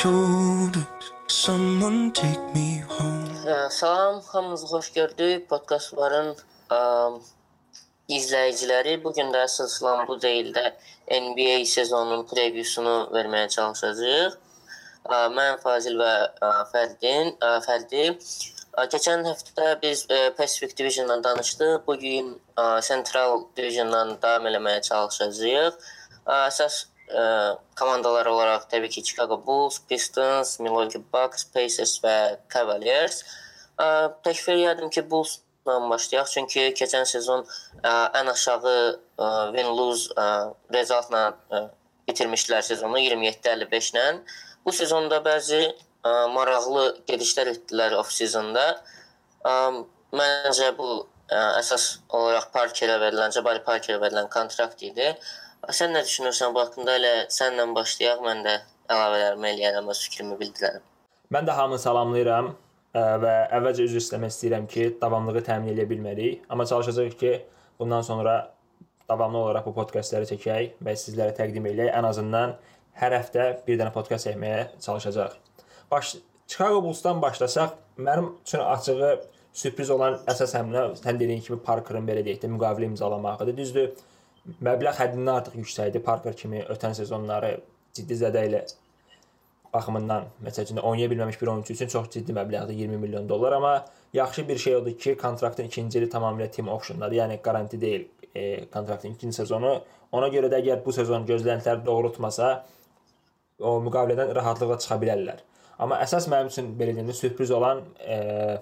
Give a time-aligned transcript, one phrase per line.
[0.00, 0.86] shoulders.
[1.26, 3.70] Someone take me home.
[3.70, 5.48] Salam, hamınızı xoş gördük.
[5.48, 6.36] Podkastların
[8.08, 10.72] izləyiciləri bu gün də Sırsılan bu deyildə
[11.10, 14.38] NBA sezonunun previewsunu verməyə çalışacağıq.
[15.04, 16.14] Ə, Mən Fazil və
[16.48, 18.06] ə, Fərdin, ə, Fərdi
[18.94, 21.82] keçən həftə biz ə, Pacific Division-dan danışdıq.
[21.86, 22.38] Bu gün
[22.88, 25.92] Central Division-dan davam eləməyə çalışacağıq.
[26.40, 27.26] Əsas ə,
[27.78, 32.16] komandalar olaraq təbii ki Chicago Bulls, Pistons, Milwaukee Bucks, Pacers və
[32.52, 33.22] Cavaliers.
[33.80, 33.86] Ə,
[34.24, 37.44] Təklif edirdim ki, Bullsla başlayaq, çünki keçən sezon
[37.82, 40.26] ə, ən aşağı ə, win-lose ə,
[40.76, 41.62] rezultla ə,
[42.10, 44.08] bitirmişdilər sezonu 27-55 ilə.
[44.66, 48.66] Bu sezonda bəzi ə, maraqlı gedişlər etdilər off-seasonda.
[49.46, 49.54] Ə,
[50.10, 50.88] Məncə bu
[51.30, 51.84] ə, əsas
[52.16, 55.12] olaraq Parkerə verilən, Jabari Parkerə verilən kontrakt idi.
[55.68, 56.94] Sən nə düşünürsən bu haqqında?
[56.96, 58.54] Elə sənlə başlayaq, mən də
[58.90, 60.86] əlavələrimi eləyərəm, öz fikrimi bildirərəm.
[61.34, 66.46] Mən də hamını salamlayıram ə, və əvvəlcə üzr istəmək istəyirəm ki, davamlılığı təmin edə bilmədik,
[66.48, 67.34] amma çalışacağıq ki,
[67.78, 68.54] bundan sonra
[69.08, 71.92] davamlı olaraq bu podkastları çəkək və sizlərə təqdim edək.
[71.92, 72.56] Ən azından
[73.02, 75.36] hər həftə bir dənə podkast çəkməyə çalışacağıq.
[75.90, 76.16] Baş
[76.50, 79.10] Chicago Bulls-dan başlasaq, mənim üçün açığı
[79.52, 83.56] sürpriz olan əsas həmlə sən dediyin kimi Parkerın belə deyək də müqavilə imzalamağıdır.
[83.56, 83.92] Düzdür,
[84.64, 86.02] məbləğ həddindən artıq yüksək idi.
[86.04, 87.56] Parker kimi ötən sezonları
[87.96, 88.62] ciddi zədə ilə
[89.74, 94.48] baxımından məsələn oynaya bilməmiş bir oyunçu üçün çox ciddi məbləğdə 20 milyon dollar, amma yaxşı
[94.48, 97.16] bir şey odur ki, kontraktın ikinci ili tamamilə team optiondadır.
[97.16, 99.80] Yəni garanti deyil e, kontraktın ikinci sezonu.
[100.12, 102.50] Ona görə də əgər bu sezon gözləntilər doğrultmasa,
[103.60, 105.44] o müqavilədən rahatlıqla çıxa bilərlər.
[105.78, 108.58] Amma əsas mənim üçün belə deyim, sürpriz olan e,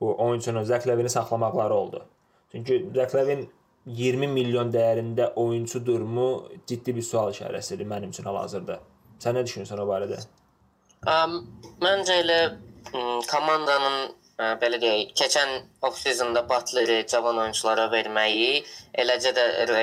[0.00, 2.04] bu oyunçunun Zach Levini saxlamaqları oldu.
[2.52, 3.50] Çünki Zach Levin
[3.86, 6.26] 20 milyon dəyərində oyunçu durumu
[6.70, 8.78] ciddi bir sual işarəsidir mənim üçün hal-hazırda.
[9.22, 10.20] Sən nə düşünürsən o barədə?
[11.10, 11.40] Um,
[11.82, 12.38] məncə elə
[12.94, 13.96] m, komandanın
[14.38, 15.50] ə, belə deyək, keçən
[15.88, 18.62] off-seasonda Butleri cavan oyunçulara verməyi,
[19.02, 19.82] eləcə də ə,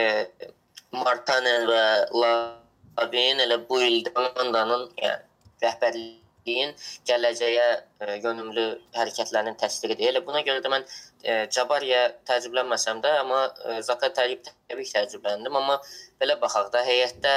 [0.95, 1.83] Martanen və
[2.23, 6.71] Lavin elə bu il komandanın yəni rəhbərliyin
[7.11, 10.13] gələcəyə ə, yönümlü hərəkətlərinin təsdiqidir.
[10.13, 10.87] Elə buna görə də mən
[11.23, 15.79] ə, Jabariyə təəccüblənməsəm də, amma ə, Zaka Tərib təbii ki, təəccübləndim, amma
[16.21, 17.35] belə baxaq da heyətdə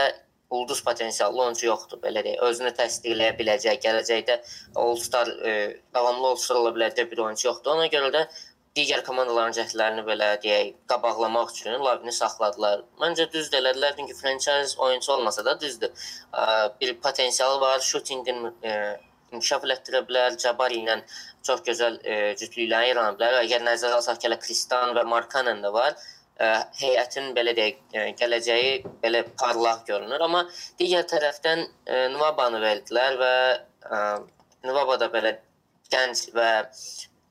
[0.52, 2.40] ulduz potensiallı oyunçu yoxdur, belə deyək.
[2.48, 4.38] Özünü təsdiqləyə biləcək, gələcəkdə
[4.82, 5.52] All-Star e,
[5.96, 7.72] davamlı All-Star ola biləcək bir oyunçu yoxdur.
[7.76, 8.22] Ona görə də
[8.76, 12.84] digər komandaların cəhdlərini belə deyək, qabaqlamaq üçün Lavini saxladılar.
[13.00, 16.04] Məncə düzdür elədilər, çünki franchise oyunçu olmasa da düzdür.
[16.36, 16.44] E,
[16.80, 18.76] bir potensialı var, shootingin e,
[19.32, 21.00] inkişaf etdirə bilər, Jabari ilə
[21.46, 23.40] çox gözəl e, cütlüklər yarana bilər.
[23.42, 25.96] Əgər nəzərə alsaq ki, Kristan və Markanen də var
[26.42, 26.50] ə,
[26.80, 30.44] heyətin belə deyək, ə, gələcəyi belə parlaq görünür, amma
[30.80, 33.32] digər tərəfdən ə, Nvabanı verdilər və
[33.88, 34.02] ə,
[34.66, 35.36] Nvaba da belə
[35.92, 36.50] gənc və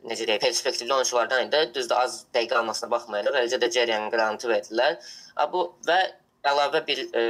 [0.09, 1.61] necə deyək, perspektivli oyunçulardan idi.
[1.75, 4.97] Düzdür, az dəqiqə almasına baxmayaraq, eləcə də Jerian Grantı verdilər.
[5.35, 6.01] A, bu və
[6.49, 7.23] əlavə bir e,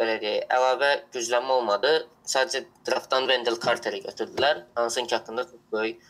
[0.00, 1.92] belə deyək, əlavə güclənmə olmadı.
[2.32, 4.64] Sadəcə draftdan Wendell Carteri götürdülər.
[4.78, 6.00] Hansının ki haqqında çox böyük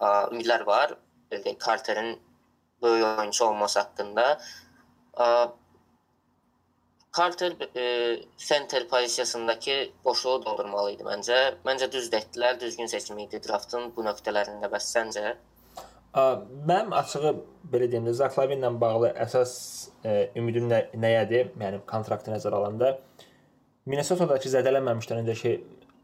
[0.00, 0.94] ə, ümidlər var.
[1.30, 2.14] Belə deyək, Carterin
[2.82, 4.26] böyük oyuncu olması haqqında.
[7.16, 11.38] Carter e, center pozisiyasındakı boşluğu doldurmalı idi məncə.
[11.66, 14.70] Məncə düz etdilər, düzgün seçim idi draftın bu nöqtələrində.
[14.70, 15.32] Bəs səncə?
[16.16, 17.34] Mənim açığı
[17.72, 19.52] belə deyim də Zaklavin ilə bağlı əsas
[20.04, 21.50] e, ümidim nə, nəyədir?
[21.60, 22.94] Yəni kontraktı nəzərə alanda
[23.88, 25.52] Minnesota-dakı zədələnməmişdən öncəki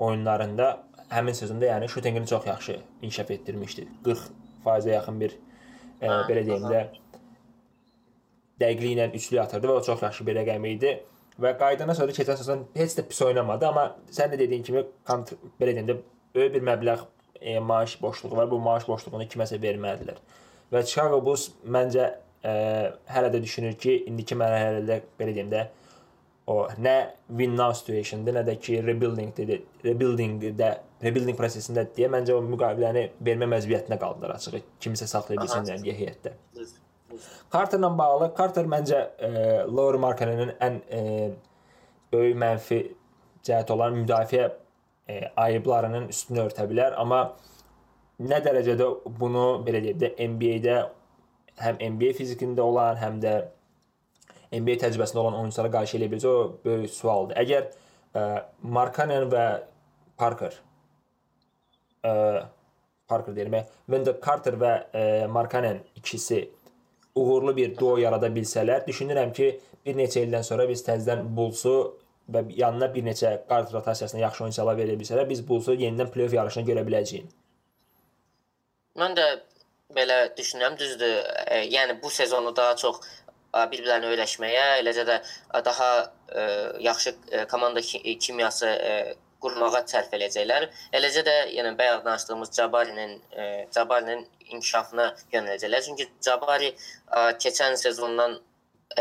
[0.05, 0.69] oyunlarında
[1.09, 3.89] həmin sezonda yəni şutinqini çox yaxşı inkişaf etdirmişdi.
[4.05, 5.39] 40%-ə yaxın bir
[6.01, 6.85] e, belə deyim də
[8.61, 10.95] dəqiqliklə üçlük atırdı və o çox yaxşı bir rəqəm idi.
[11.41, 14.85] Və qaydana sonra keçən sezon heç də pis oynamadı, amma sən də dediyin kimi
[15.61, 15.97] belə deyim də
[16.37, 16.99] böyük bir məbləğ
[17.41, 18.51] e, maaş boşluğu var.
[18.51, 20.21] Bu maaş boşluğunu kiməsə verməlidirlər.
[20.73, 22.11] Və Chicago Bulls məncə
[22.45, 22.53] e,
[23.15, 25.67] hələ də düşünür ki, indiki mərhələdə belə deyim də
[26.47, 26.95] o nə
[27.39, 30.71] win now situation'dır, nə də ki rebuildingdir, rebuildingdə,
[31.05, 34.61] rebuilding prosesində deyə məncə o müqaviləni vermə məcburiyyətinə qaldılar açığı.
[34.85, 36.35] Kimisə saxlaya bilsinlər deyə heyətdə.
[37.53, 39.31] Carterlə bağlı Carter məncə e,
[39.71, 41.31] Laurie Markkanenin ən e,
[42.13, 42.81] böyük mənfi
[43.47, 44.51] cəhət olan müdafiə
[45.09, 47.21] e, ayıblarının üstünü örtə bilər, amma
[48.23, 48.89] nə dərəcədə
[49.21, 50.79] bunu belə deyək də NBA-də
[51.65, 53.35] həm NBA fizikində olan, həm də
[54.55, 57.39] NBA təcrübəsində olan oyunçulara qarşı elə biləcək o böyük sualdır.
[57.43, 58.27] Əgər ə,
[58.77, 59.47] Markkanen və
[60.21, 60.59] Parker
[62.05, 62.15] ə,
[63.11, 66.45] Parker deyirəm, Wendell Carter və ə, Markkanen ikisi
[67.15, 69.51] uğurlu bir duo yarada bilsələr, düşünürəm ki,
[69.87, 71.75] bir neçə ildən sonra biz təzədən Bulls-u
[72.33, 76.65] və yanına bir neçə qard rotasiyasına yaxşı oyunçular verə bilsələr, biz Bullsu yenidən play-off yarışına
[76.71, 77.27] görə biləcəyik.
[79.01, 79.27] Mən də
[79.95, 81.19] belə düşünürəm, düzdür.
[81.47, 85.91] E, yəni bu sezonu daha çox e, bir-birlərinə öyrəşməyə, eləcə də e, daha
[86.29, 86.47] e,
[86.87, 88.95] yaxşı e, komanda ki- kimyası e,
[89.45, 90.71] qurmağa sərf edəcəklər.
[90.97, 95.85] Eləcə də yəni bayaq danışdığımız Cabarinin e, Cabarinin inkişafına yönələcəklər.
[95.85, 98.39] Çünki Cabari e, keçən sezondan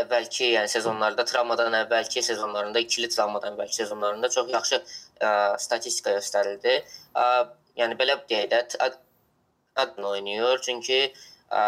[0.02, 5.30] əvvəlki, yəni sezonlarda travmadan əvvəlki sezonlarında, ikili travmadan əvvəlki sezonlarında çox yaxşı ə,
[5.62, 6.78] statistika göstərildi.
[7.14, 7.26] Ə,
[7.80, 9.00] yəni belə deyək də ad-
[9.76, 10.62] adını oynayır.
[10.66, 11.00] Çünki
[11.50, 11.64] ə,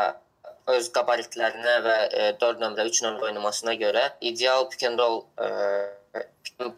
[0.74, 5.50] öz qabaritlərinə və ə, 4 nömrə, 3 nömrə oynamasına görə ideal pick and roll ə,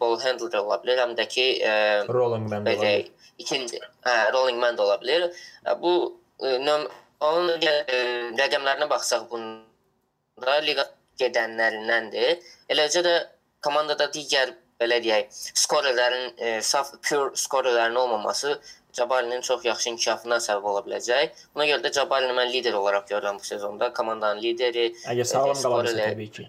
[0.01, 1.73] roll handler ola bilər, həm də ki ə,
[2.09, 2.93] Rolling man belə
[3.39, 5.29] ikinci hə, rolling man da ola bilər.
[5.81, 5.95] Bu
[6.43, 6.87] ə, nöm
[7.25, 7.75] onun ə,
[8.39, 10.87] rəqəmlərinə baxsaq bunda liqa
[11.19, 12.39] gedənlərindəndir.
[12.73, 13.13] Eləcə də
[13.65, 18.59] komandada digər belə deyək, skorerlərin e, saf pure skorerlərin olmaması
[18.93, 21.35] Cabarinin çox yaxşı inkişafına səbəb ola biləcək.
[21.55, 23.91] Buna görə də Cabarini mən lider olaraq görürəm bu sezonda.
[23.93, 24.87] Komandanın lideri.
[25.13, 26.47] Əgər sağlam e, qala bilsə skorerlər- təbii ki.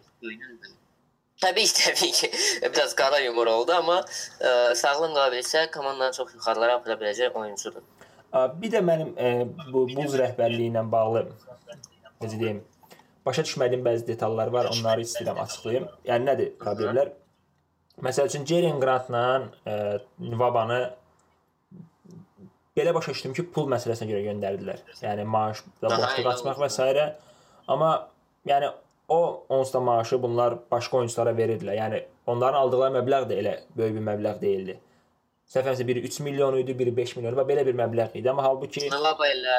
[1.41, 2.31] Təbii ki, təbii ki.
[2.73, 7.85] Biraz qara yumor oldu, amma ə, sağlam qala bilsə komandanı çox yuxarılara apara biləcək oyunçudur.
[8.33, 9.31] Ə, Bir də mənim ə,
[9.73, 11.27] bu Bulls rəhbərliyi ilə bağlı
[12.21, 12.65] necə deyim,
[13.27, 15.89] başa düşmədiyim bəzi detallar var, onları istəyirəm açıqlayım.
[16.09, 17.13] Yəni nədir problemlər?
[18.05, 19.25] Məsəl üçün Jaren Grantla
[19.69, 19.75] ə,
[20.25, 20.81] Nvabanı
[22.77, 24.85] belə başa düşdüm ki, pul məsələsinə görə göndərdilər.
[25.03, 27.09] Yəni maaş da boşluq elə açmaq və s.
[27.71, 27.91] Amma
[28.49, 28.71] yəni
[29.11, 31.77] o onsuz da maaşı bunlar başqa oyunçulara verirdilər.
[31.77, 34.79] Yəni onların aldıqları məbləğ də elə böyük bir məbləğ deyildi.
[35.51, 38.31] Səhvəmsə biri 3 milyon idi, biri 5 milyon və belə bir məbləğ idi.
[38.31, 39.57] Amma halbuki Nalaba ilə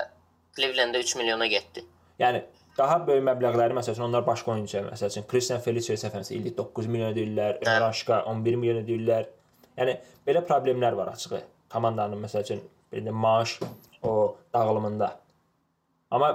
[0.56, 1.84] Cleveland-da 3 milyona getdi.
[2.20, 2.46] Yəni
[2.78, 6.88] daha böyük məbləğləri məsəl üçün onlar başqa oyunçuya, məsəl üçün Christian Felicio səfəmsə illik 9
[6.92, 9.28] milyon ödəyirlər, Raşka 11 milyon ödəyirlər.
[9.80, 9.98] Yəni
[10.28, 11.42] belə problemlər var açığı.
[11.72, 12.64] Komandanın məsəl üçün
[12.94, 13.60] belə maaş
[14.04, 14.14] o
[14.54, 15.12] dağılımında.
[16.12, 16.32] Amma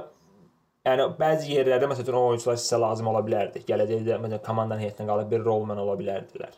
[0.86, 3.64] yəni bəzi yerlərdə məsəl üçün o oyunçular sizə lazım ola bilərdi.
[3.68, 6.56] Gələcəkdə məsələn komandanın heyətinə qalıb bir rolman ola bilərdilər.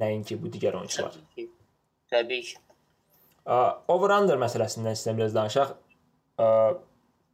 [0.00, 1.14] Nəinki bu digər oyunçular.
[1.14, 1.48] Təbii ki.
[2.14, 2.58] Təbii ki.
[3.90, 5.74] Over-under məsələsindən sizə biraz danışaq.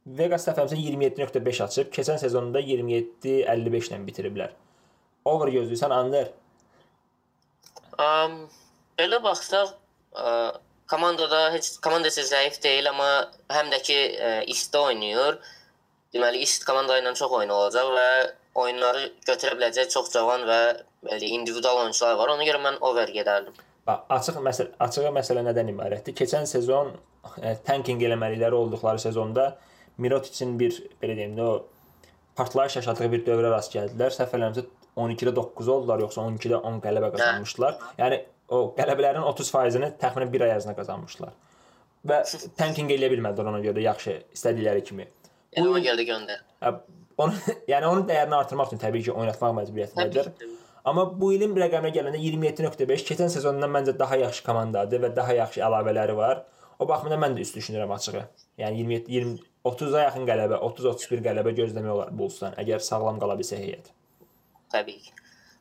[0.07, 4.53] Ə, Vegas təfəmmüsü 27.5 açıb, keçən sezonda 27.55 ilə bitiriblər.
[5.27, 6.31] Over gözləyirsən, under.
[7.99, 8.37] Um,
[8.99, 9.73] belə baxsaq,
[10.15, 10.31] ə,
[10.87, 15.41] komandada heç komanda isə zəif deyil, amma həm də ki ə, istə oynayır.
[16.15, 18.09] Deməli, ist komanda ilə çox oyun olacaq və
[18.63, 20.61] oyunları götürə biləcək çox cavan və
[21.03, 22.31] belə individual oyunçular var.
[22.37, 23.59] Ona görə mən over gedərdim.
[23.87, 26.15] Bax, açıq məsələ, açığı məsələ nədən ibarətdir?
[26.15, 26.95] Keçən sezon
[27.43, 29.51] e, tanking eləməlikləri olduqları sezonda
[29.97, 31.53] Miroticin bir belə deyim də o
[32.37, 34.13] partlayış yaşadığı bir dövrə rast gəldilər.
[34.13, 34.65] Səhv eləmirəmsə
[34.97, 37.79] 12-də 9 oldular, yoxsa 12-də 10 qələbə qazanmışdılar.
[38.01, 38.21] Yəni
[38.53, 41.33] o qələbələrin 30%-ni təxminən 1 ay ərzində qazanmışlar.
[42.07, 42.21] Və
[42.59, 45.09] tanking eləyə bilmədilər ona görə də yaxşı istədikləri kimi.
[45.57, 46.45] Yəni ona görə də göndər.
[46.61, 46.73] Ə,
[47.17, 47.33] Onu
[47.71, 50.31] yəni onun dəyərini artırmaq üçün təbii ki, oynatmaq məcburiyyətindədir.
[50.87, 55.63] Amma bu ilin rəqəminə gələndə 27.5 keçən sezondan məncə daha yaxşı komandadır və daha yaxşı
[55.67, 56.45] əlavələri var.
[56.79, 58.21] O baxımdan mən də üst düşünürəm açığı.
[58.57, 59.37] Yəni 27 20
[59.67, 63.91] 30-a yaxın qələbə, 30-31 qələbə gözləmək olar Bullsdan, əgər sağlam qala bilsə heyət.
[64.71, 65.15] Təbii ki.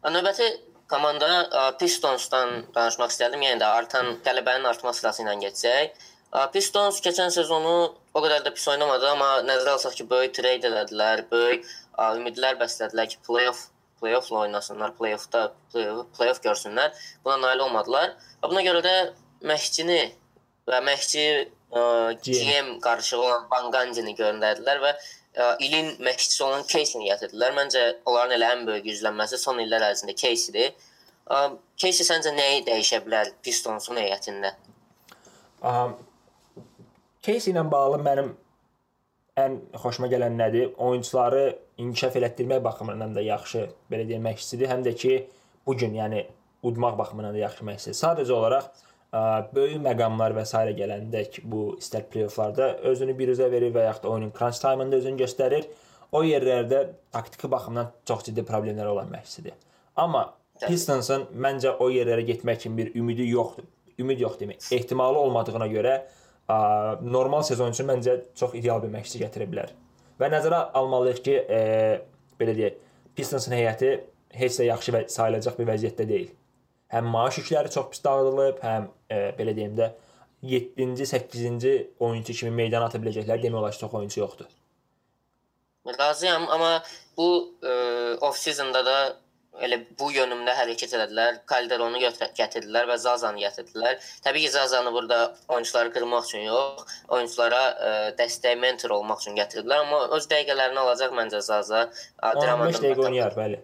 [0.07, 0.47] Növbəti
[0.91, 3.43] komanda Pistonsdan danışmaq istərdim.
[3.43, 5.97] Yəni də artan qələbənin artma sırası ilə geçsək.
[6.31, 10.71] Ə, Pistons keçən sezonu o qədər də pis oynamadı, amma nəzərə alsaq ki, böyük trade
[10.71, 11.67] elədilər, böyük
[12.21, 16.93] ümidlər bəslədilər ki, playoff playoffla oynasınlar, playoffda playoff, playoff görsünlər.
[17.25, 18.12] Buna nail olmadılar.
[18.45, 18.95] Buna görə də
[19.49, 20.00] məşqçini
[20.69, 21.25] və məşqçi
[22.25, 27.54] GM qarışığı olan Bangandini göndərdilər və ə, ilin məşqçisi olan Casey-ni gətirdilər.
[27.56, 30.73] Məncə onların elə ən böyük güclənməsi son illər ərzində Casey-dir.
[31.76, 34.54] Casey səncə nəyi dəyişə bilər Pistonsun heyətində?
[35.62, 35.88] Aha.
[37.26, 38.28] Case ilə bağlı mənim
[39.42, 40.68] ən xoşuma gələn nədir?
[40.78, 41.45] Oyunçuları
[41.83, 45.16] inkişaf elətdirmək baxımından da yaxşı, belə deyək, məşqçidir, həm də ki,
[45.66, 46.23] bu gün, yəni
[46.62, 47.99] udmaq baxımından da yaxşı məşqçidir.
[47.99, 48.71] Sadəcə olaraq
[49.13, 50.57] böyük məqamlar və s.
[50.79, 55.23] gələndə ki, bu istər play-offlarda özünü biruzə verir və yaxud da oyunun crunch time-ında özünü
[55.23, 55.69] göstərir.
[56.13, 56.83] O yerlərdə
[57.13, 59.55] taktiki baxımdan çox ciddi problemlər olan məşqçidir.
[59.97, 60.29] Amma
[60.67, 63.67] Pistons'ın məncə o yerlərə getmək kimi bir ümidi yoxdur.
[63.99, 64.69] Ümid yox demək.
[64.73, 65.97] Ehtimalı olmadığına görə
[67.03, 69.73] normal sezon üçün məncə çox ideal bir məşqçi gətirə bilər.
[70.21, 71.61] Və nəzərə almalıyıq ki, e,
[72.41, 72.77] belə deyək,
[73.17, 73.93] Pistons heyəti
[74.37, 76.31] heç də yaxşı və sayılacaq bir vəziyyətdə deyil.
[76.95, 79.90] Həm maaş yükləri çox pis dağıdılıb, həm e, belə deyim də
[80.47, 84.50] 7-ci, 8-ci oyunçu kimi meydana ata biləcəklər demək olar ki, çox oyunçu yoxdur.
[85.99, 86.83] Razıyam, amma
[87.19, 87.28] bu
[87.62, 87.75] ə,
[88.26, 88.97] off seasonda da
[89.66, 91.38] elə bu yönümdə hərəkət etdilər.
[91.49, 94.02] Calderonu gətirdilər və Zazanı gətirdilər.
[94.25, 99.87] Təbii ki, Zazanı burada oyunçuları qırmaq üçün yox, oyunçulara ə, dəstək mentor olmaq üçün gətirdilər,
[99.87, 101.87] amma öz dəqiqələrini alacaq məncə Zaza.
[101.87, 103.62] ə, 15 Dramanda dəqiqə oynayar, bəli.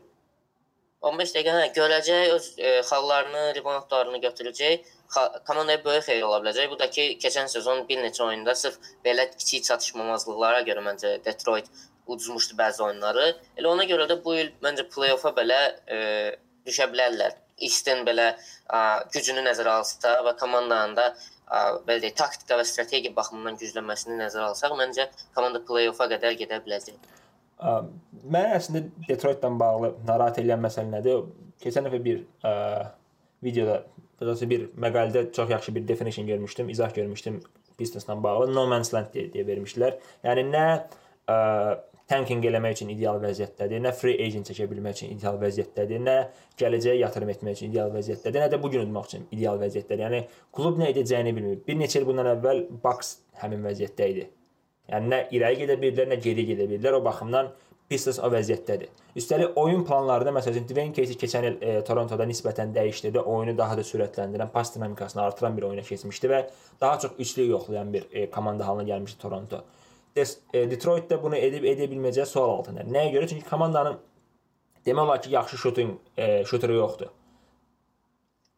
[1.02, 4.84] 15 dəqiqə hə, görəcək, öz e, xallarını, reboundlarını götürəcək.
[5.12, 6.70] Xa- Komandaya böyük xeyir ola biləcək.
[6.70, 11.68] Bu da ki, keçən sezon bir neçə oyunda sırf belə kiçik çatışmamazlıqlara görə məncə Detroit
[12.06, 13.26] uduzmuşdu bəzi oyunları.
[13.58, 15.98] Elə ona görə də bu il məncə play-offa belə e,
[16.66, 17.34] düşə bilərlər.
[17.62, 18.32] Easton belə
[18.70, 21.12] a, gücünü nəzərə alsa və komandanın da
[21.86, 26.96] belə deyək, taktika və strategiya baxımından güclənməsini nəzərə alsaq, məncə komanda play-offa qədər gedə biləcək.
[27.60, 27.74] Ə,
[28.22, 31.24] Mən əslində Detroitlə bağlı narahat edən məsələ nədir?
[31.62, 32.52] Keçən dəfə bir ə,
[33.42, 33.80] videoda,
[34.20, 37.40] doğrusu bir məqalədə çox yaxşı bir definition görmüşdüm, izah görmüşdüm
[37.78, 38.52] Pistonsla bağlı.
[38.54, 39.96] No man's land deyə, deyə vermişdilər.
[40.26, 40.66] Yəni nə
[41.26, 41.38] ə,
[42.12, 46.16] tanking eləmək üçün ideal vəziyyətdədir, nə free agent çəkə bilmək üçün ideal vəziyyətdədir, nə
[46.60, 50.04] gələcəyə yatırım etmək üçün ideal vəziyyətdədir, nə də bu gün udmaq üçün ideal vəziyyətdədir.
[50.06, 50.22] Yəni
[50.54, 51.60] klub nə edəcəyini bilmir.
[51.66, 54.28] Bir neçə il bundan əvvəl Bucks həmin vəziyyətdə idi.
[54.92, 56.98] Yəni nə irəli gedə bildilər, nə geri gedə bildilər.
[56.98, 57.52] O baxımdan
[57.92, 58.88] Pistons o vəziyyətdədir.
[59.20, 63.84] Üstəlik oyun planlarında məsələn Dwayne Casey keçən il e, Torontoda nisbətən dəyişdirdi, oyunu daha da
[63.84, 66.42] sürətləndirən, pas dinamikasını artıran bir oyuna keçmişdi və
[66.80, 69.64] daha çox üçlük yoxlayan bir e, komanda halına gəlmişdi Toronto.
[70.16, 72.92] Des, e, Detroit də bunu edib edə bilməyəcəyi sual altındadır.
[72.96, 73.28] Nəyə görə?
[73.28, 74.00] Çünki komandanın
[74.86, 77.12] demək olar ki, yaxşı şutun e, şuturu yoxdur.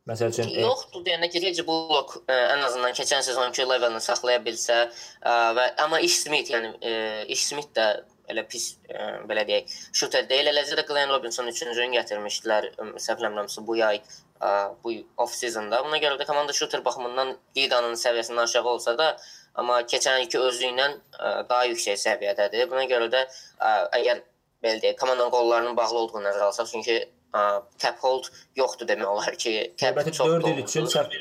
[0.09, 4.43] Məsəl üçün e, Yoxdur deyəndə ki, Reggie Bullock ə, ən azından keçən sezonki levelini saxlaya
[4.45, 6.99] bilsə ə, və amma Ish Smith, yəni ə,
[7.33, 7.87] Ish Smith də
[8.33, 10.51] elə pis ə, belə deyək, şuter deyil.
[10.53, 14.53] Eləcə də Glenn Robinson 3-cünü gətirmişdilər, ə, səhv eləmirəmsə bu yay ə,
[14.85, 15.83] bu off seasonda.
[15.87, 19.11] Buna görə də komanda şuter baxımından liqanın səviyyəsindən aşağı olsa da,
[19.55, 22.71] amma keçən ilki özlüyündən ə, daha yüksək səviyyədədir.
[22.73, 24.25] Buna görə də ə, əgər
[24.65, 27.45] belə deyək, komandanın qollarının bağlı olduğunu nəzərə alsaq, çünki ə,
[27.83, 31.13] cap hold yoxdur demək olar ki, cap çox 4 il üçün səhv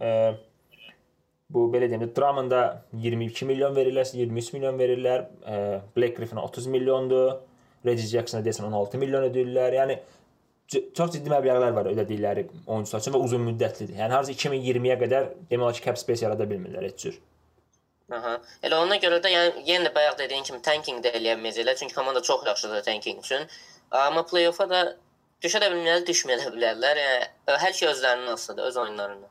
[0.00, 0.10] e,
[1.50, 5.26] bu belə deyim, Drummond'a 22 milyon verirlər, 23 milyon verirlər.
[5.96, 7.40] Blake Griffinə 30 milyondur.
[7.86, 9.76] Reggie Jackson'a desən 16 milyon ödəyirlər.
[9.78, 9.98] Yəni
[10.70, 13.96] çox ciddi məbləğlər var ödədikləri oyunçular üçün və uzun müddətlidir.
[13.98, 17.16] Yəni harca 2020-yə qədər demək olar ki, cap space yarada bilmirlər heç cür.
[18.14, 18.36] Aha.
[18.66, 21.94] Elə ona görə də yəni yenə də bayaq dediyim kimi tanking də eləyə bilməyəcəklər, çünki
[21.94, 23.48] komanda çox yaxşıdır tanking üçün.
[23.90, 24.80] Amma play-offa da
[25.42, 27.02] düşə də bilmirlər, düşməyə də bilərlər.
[27.02, 29.30] Yəni hər şey özlərinin asılıdır, öz oyunlarından.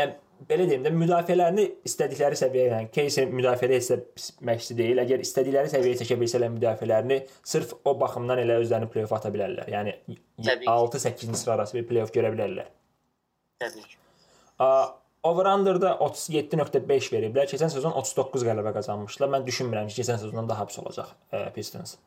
[0.00, 5.02] Yəni belə deyim də müdafiələrini istədikləri səviyyəyə, yəni Casey müdafiədə heç məşqçi deyil.
[5.04, 7.18] Əgər istədikləri səviyyəyə çəkə bilsələr müdafiələrini,
[7.52, 9.68] sırf o baxımdan elə özlərini play-off ata bilərlər.
[9.74, 9.96] Yəni
[10.40, 10.70] Təbii ki.
[10.72, 12.70] 6-8-ci sıra arası bir play-off görə bilərlər.
[13.64, 14.00] Təbii ki.
[15.28, 17.48] Over-underda 37.5 veriblər.
[17.50, 19.34] Keçən sezon 39 qələbə qazanmışdılar.
[19.34, 21.98] Mən düşünmürəm ki, keçən sezondan daha pis olacaq e, Pistons.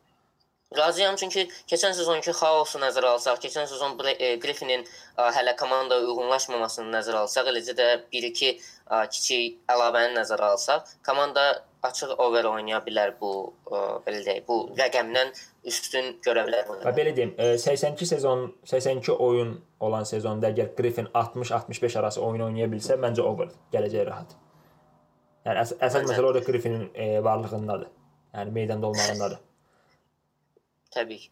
[0.78, 4.86] Razıyam çünki keçən sezonki xaosu nəzərə alsaq, keçən sezon e, Griffinin
[5.18, 11.46] hələ komandaya uyğunlaşmamasını nəzərə alsaq, eləcə də 1-2 ə, kiçik əlavəni nəzərə alsaq, komanda
[11.84, 13.32] açıq over oynaya bilər bu
[14.06, 15.34] belə deyək, bu rəqəmdən
[15.68, 16.68] üstün görə bilər.
[16.68, 22.24] bu Və belə deyim, e, 82 sezon, 82 oyun olan sezonda əgər Griffin 60-65 arası
[22.24, 24.38] oyun oynaya bilsə, məncə over gələcək rahat.
[25.44, 27.90] Yəni əs əsas məsələ orada Griffinin e, varlığındadır.
[28.34, 29.42] Yəni meydanda olmağındadır.
[30.94, 31.30] Təbii ki.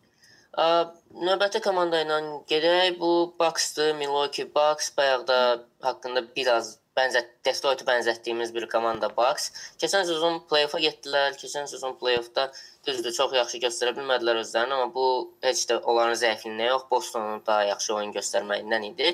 [1.29, 2.99] Növbəti komanda ilə gedək.
[2.99, 4.91] Bu Bucks-dır, Milwaukee Bucks.
[4.97, 5.39] Bayaq da
[5.85, 9.51] haqqında biraz bənzət Detroit bənzətdiyimiz bir komanda Bucks.
[9.79, 11.37] Keçən sezon play-offa getdilər.
[11.39, 12.49] Keçən sezon play-offda
[12.87, 15.05] düzdür, çox yaxşı göstərə bilmədilər özlərini, amma bu
[15.45, 19.13] heç də onların zəifliyinə yox, Bostonun daha yaxşı oyun göstərməyindən idi.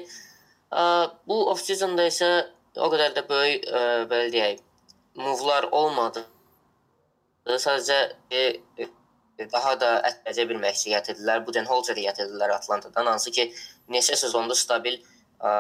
[1.28, 2.32] Bu off-seasonda isə
[2.82, 3.68] o qədər də böyük
[4.10, 4.64] belə deyək,
[5.22, 6.26] move-lar olmadı.
[7.48, 8.00] Sadəcə
[8.32, 8.88] e,
[9.52, 11.44] daha da ətbəcə bir məşqçi gətirdilər.
[11.46, 13.50] Budenholzeri gətirdilər Atlantadan, hansı ki,
[13.94, 15.52] neçə sezonda stabil ə,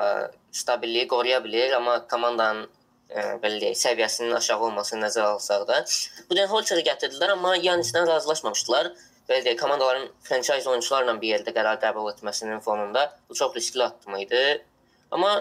[0.52, 5.84] stabilliyi qoruya bilir, amma komandanın ə, belə deyək, səviyyəsinin aşağı olmasını nəzərə alsaq da,
[6.32, 8.92] Budenholzeri gətirdilər, amma Yanisdən razılaşmamışdılar.
[9.28, 14.16] Belə deyək, komandaların franchise oyunçularla bir yerdə qərar qəbul etməsinin fonunda bu çox riskli addım
[14.22, 14.44] idi.
[15.12, 15.34] Amma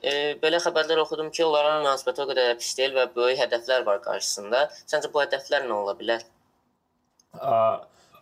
[0.00, 3.84] e, belə xəbərlər oxudum ki, onların münasibəti o qədər də pis deyil və böyük hədəflər
[3.84, 4.64] var qarşısında.
[4.88, 6.24] Səncə bu hədəflər nə ola bilər?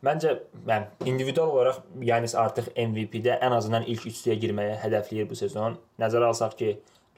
[0.03, 0.33] Məncə
[0.67, 5.77] mən individual olaraq Yanis artıq MVP-də ən azından ilk üçlüyə girməyə hədəfləyir bu sezon.
[6.03, 6.73] Nəzərə alsaq ki,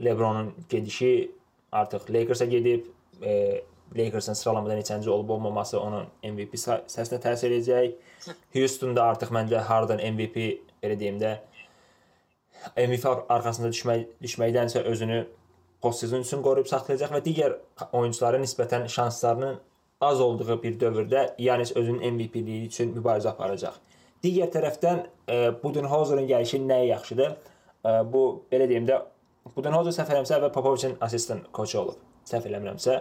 [0.05, 1.31] LeBronun gedişi
[1.73, 2.85] artıq Lakers-a gedib,
[3.23, 3.63] e,
[3.97, 7.95] Lakers-ın sıralamada neçənci olub olmaması onun MVP səsinə təsir edəcək.
[8.55, 10.45] Houston-da artıq məncə Harden MVP
[10.83, 11.39] belə deyim də
[12.77, 15.25] MVP ar- arxasında düşmək düşməkdənsə özünü
[15.81, 17.57] postsezon üçün qoruyub saxlayacaq və digər
[17.93, 19.61] oyunçulara nisbətən şanslarının
[20.01, 23.75] az olduğu bir dövrdə Yanis özünün MVP-liyi üçün mübarizə aparacaq.
[24.25, 27.35] digər tərəfdən e, Budenholzerin gəlişi nəyə yaxşıdır?
[27.85, 29.01] E, bu belə deyim də
[29.57, 31.99] Budenholzer eləmirəmsə əvvəl Popovicin assistant koçu olub.
[32.25, 33.01] Səhv eləmirəmsə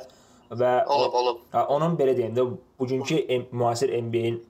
[0.59, 1.43] və Olub, olub.
[1.53, 2.43] Ha, onun belə deyim də
[2.79, 3.21] bugünkü
[3.51, 4.41] müasir NBA-in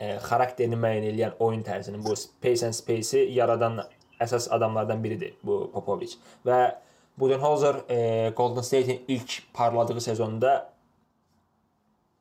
[0.00, 3.80] e, xarakterini müəyyən edən oyun tərzinin bu pace and space-i yaradan
[4.20, 6.18] əsas adamlardan biridir bu Popovic.
[6.44, 6.76] Və
[7.18, 10.72] Budenholzer e, Golden State-in ilk parladığı sezonda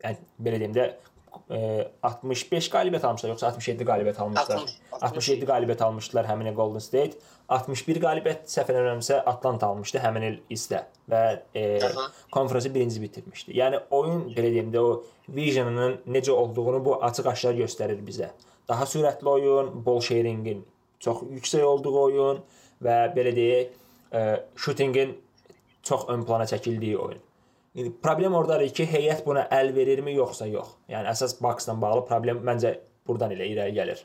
[0.03, 0.85] yəni belə deyim də
[1.51, 4.61] e, 65 qalibiyyət almışlar yoxsa 67 qalibiyyət almışlar.
[4.61, 7.19] 60, 67 qalibiyyət almışdılar həmin il Golden State.
[7.51, 11.21] 61 qalibiyyət səhv eləmirəmsə Atlanta almışdı həmin il istə və
[11.53, 12.07] e, Aha.
[12.33, 13.53] konfransı birinci bitirmişdi.
[13.59, 15.03] Yəni oyun belə deyim də o
[15.35, 18.31] visionunun necə olduğunu bu açıq-aşkar göstərir bizə.
[18.67, 20.63] Daha sürətli oyun, ball sharingin
[20.99, 22.39] çox yüksək olduğu oyun
[22.83, 23.75] və belə deyək,
[24.13, 25.15] e, shootingin
[25.83, 27.21] çox ön plana çəkildiyi oyun.
[27.75, 30.75] İndi problem ordadır ki, heyət buna əl verirmi yoxsa yox.
[30.89, 34.03] Yəni əsas Bucks-la bağlı problem məncə burdan elə irəli gəlir.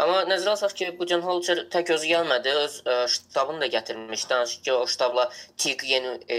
[0.00, 4.28] Amma nəzərə alsaq ki, bu John Holzer tək özü gəlmədi, öz ə, ştabını da gətirmişdi.
[4.30, 5.26] Danışıq ki, o ştabla
[5.60, 6.38] Tig yeni e,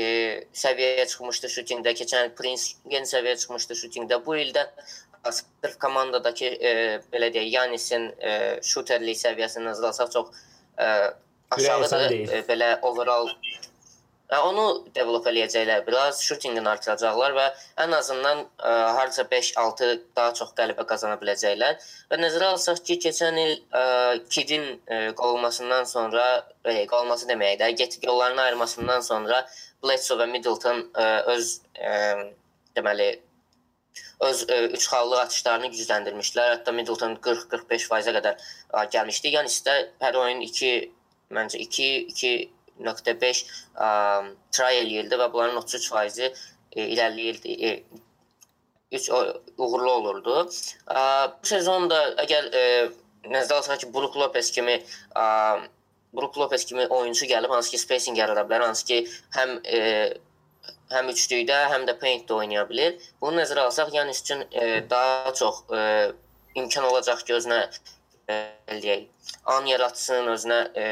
[0.58, 4.20] səviyyəyə çıxmışdı şutingdə, keçən il Prince yeni səviyyəyə çıxmışdı şutingdə.
[4.26, 6.74] Bu ildə ə, sırf komandadakı e,
[7.14, 8.34] belə deyək, Yanisin e,
[8.72, 10.34] şuterlik səviyyəsini nəzərə alsaq çox
[10.80, 11.23] e, Ürək insan
[11.58, 12.18] aşağıdır.
[12.40, 13.32] E, belə overall
[14.34, 14.64] Hə, onu
[14.96, 17.44] develop eləyəcəklər biraz, shootingini artıracaqlar və
[17.84, 21.76] ən azından ə, harca 5-6 daha çox qələbə qazana biləcəklər.
[22.10, 23.84] Və nəzərə alsaq ki, keçən il ə,
[24.34, 26.24] Kidin ə, qovulmasından sonra,
[26.66, 29.44] e, qovulması deməyə də, get yollarını ayırmasından sonra
[29.86, 31.94] Bledsoe və Middleton ə, öz ə,
[32.80, 33.12] deməli
[34.32, 36.56] öz ə, üç xallı atışlarını gücləndirmişdilər.
[36.56, 39.38] Hətta Middleton 40-45%-ə qədər ə, gəlmişdi.
[39.38, 40.76] Yəni istə hər oyun 2
[41.36, 42.34] məncə 2 2
[42.84, 43.44] .5
[43.78, 43.90] ə,
[44.56, 46.26] try eləyirdi və bunların 33%-i
[46.74, 47.54] e, irəliləyirdi.
[47.70, 47.72] E,
[48.98, 50.40] üç o- uğurlu olurdu.
[50.90, 51.04] Ə,
[51.38, 52.66] bu sezon da əgər e,
[53.30, 55.26] nəzərə alsaq ki, Brook Lopez kimi ə,
[56.14, 59.00] Brook Lopez kimi oyunçu gəlib hansı ki spacing yarada bilər, hansı ki
[59.38, 59.80] həm e,
[60.94, 62.98] həm üçlükdə, həm də paintdə oynaya bilər.
[63.22, 65.82] Bunu nəzərə alsaq, yəni üçün e, daha çox e,
[66.62, 67.72] imkan olacaq ki, özünə e,
[68.32, 69.06] eləyək,
[69.52, 70.86] an yaratsın, özünə e,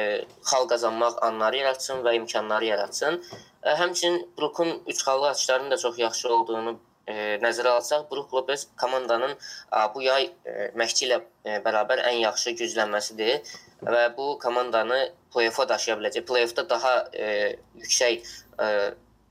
[0.47, 3.19] xal qazanmaq anları yaratsın və imkanları yaratsın.
[3.63, 7.13] E, həmçinin Brookun üç xallı atışlarının da çox yaxşı olduğunu e,
[7.43, 9.37] nəzərə alsaq, Brook Lopez komandanın
[9.71, 13.53] a, bu yay e, Məşqçi ilə e, bərabər ən yaxşı güclənməsidir
[13.87, 14.99] və bu komandanı
[15.33, 16.27] play-offa daşıya biləcək.
[16.27, 18.27] Play-offda daha e, yüksək
[18.59, 18.67] e,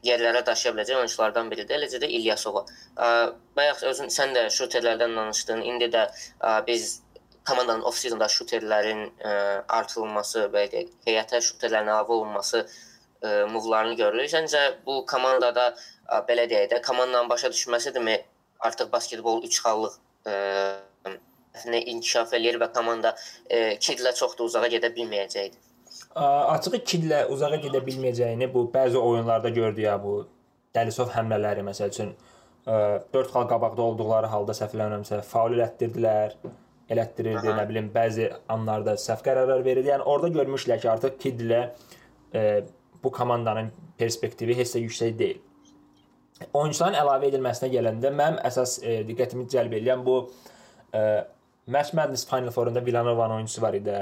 [0.07, 1.77] yerlərə daşıya biləcək oyunçulardan biridir.
[1.77, 2.65] Eləcə də İlyasova.
[3.57, 5.61] Bayaq özün sən də şuterlərdən danışdın.
[5.61, 6.07] İndi də
[6.41, 7.03] ə, biz
[7.49, 9.33] komandanın off-seasonda şuterlərin ə,
[9.79, 10.67] artırılması və
[11.07, 14.31] heyətə şuterlərin əlavə olunması ə, muvlarını görürük.
[14.33, 18.19] Səncə bu komandada ə, belə deyək də komandanın başa düşməsidirmi
[18.61, 19.99] artıq basketbol 3 xallıq
[21.71, 23.15] nə inkişaf eləyir və komanda
[23.51, 25.67] ə, kidlə çox da uzağa gedə bilməyəcəkdir.
[26.15, 30.21] Açığı kidlə uzağa gedə bilməyəcəyini bu bəzi oyunlarda gördük ya bu
[30.75, 32.11] Dəlisov həmlələri məsəl üçün
[32.67, 36.37] 4 xal qabaqda olduqları halda səhv eləmirəmsə faul elətdirdilər,
[36.91, 37.61] elətdirirdi, Aha.
[37.61, 39.93] nə bilim bəzi anlarda səhv qərarlar verirdi.
[39.93, 41.61] Yəni orada görmüşlər ki, artıq kidlə
[42.35, 42.45] ə,
[43.05, 45.41] bu komandanın perspektivi heç də yüksək deyil.
[46.57, 50.15] Oyunçuların əlavə edilməsinə gələndə mənim əsas e, diqqətimi cəlb edən bu
[50.97, 51.03] e,
[51.69, 53.99] Match Madness Final Four-unda Villanova-nın oyunçusu var idi.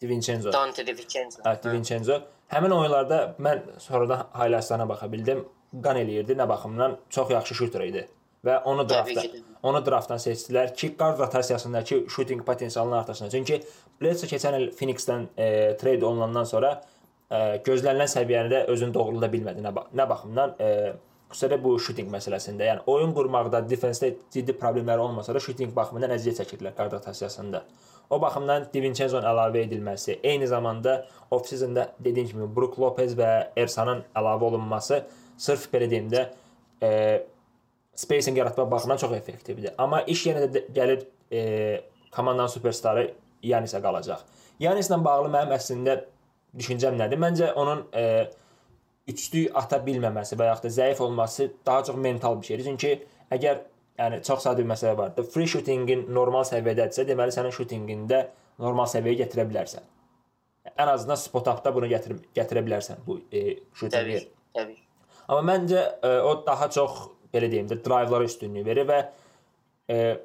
[0.00, 0.52] DiVincenzo.
[0.52, 1.42] Dante DiVincenzo.
[1.44, 2.16] Evet, DiVincenzo.
[2.50, 5.44] Həmin oyunlarda mən sonradan highlightslarına baxa bildim.
[5.84, 8.08] Qan eləyirdi nə baxımdan çox yaxşı şuter idi
[8.46, 9.24] və onu draftda
[9.62, 13.30] onu draftdan seçdilər ki, qard rotasiyasındakı shooting potensialının artışına.
[13.30, 13.60] Çünki
[14.00, 16.70] Bledsoe keçən il Phoenix-dən e, trade olunandan sonra
[17.30, 20.70] e, gözlənilən səviyyəni də özünü doğrulda bilmədi nə, nə baxımdan e,
[21.30, 22.66] xüsusilə bu shooting məsələsində.
[22.66, 27.62] Yəni oyun qurmaqda, defensdə ciddi problemləri olmasa da shooting baxımından əziyyət çəkirdilər qard rotasiyasında.
[28.10, 30.96] O baxımdan DiVincenzo'nun əlavə edilməsi, eyni zamanda
[31.30, 35.04] off-seasonda dediyim kimi Brook Lopez və Ersanın əlavə olunması
[35.38, 36.24] sırf belə deyim də
[36.82, 36.90] e,
[38.00, 39.74] spacing yaratmaq baxımından çox effektivdir.
[39.78, 41.40] Amma iş yenə də gəlib e,
[42.14, 43.10] komandanın superstarı
[43.42, 44.24] Yanisə qalacaq.
[44.60, 45.96] Yanislə bağlı mənim əslində
[46.56, 47.20] düşüncəm nədir?
[47.20, 48.04] Məncə onun e,
[49.10, 52.70] üçlük ata bilməməsi və yaxud da zəif olması daha çox mental bir şeydir.
[52.70, 52.92] Çünki
[53.36, 53.62] əgər
[54.00, 55.28] yəni çox sadə bir məsələ vardır.
[55.34, 58.26] Free shootingin normal səviyyədədirsə, deməli sənin shootingində
[58.60, 59.88] normal səviyyəyə gətirə bilərsən.
[60.76, 63.96] Ən azından spot up-da bunu gətir gətirə bilərsən bu e, shootingi.
[63.96, 64.84] Təbii, təbii.
[65.28, 68.98] Amma məncə e, o daha çox belə deyim də drive-lara üstünlük verir və
[69.90, 70.16] e,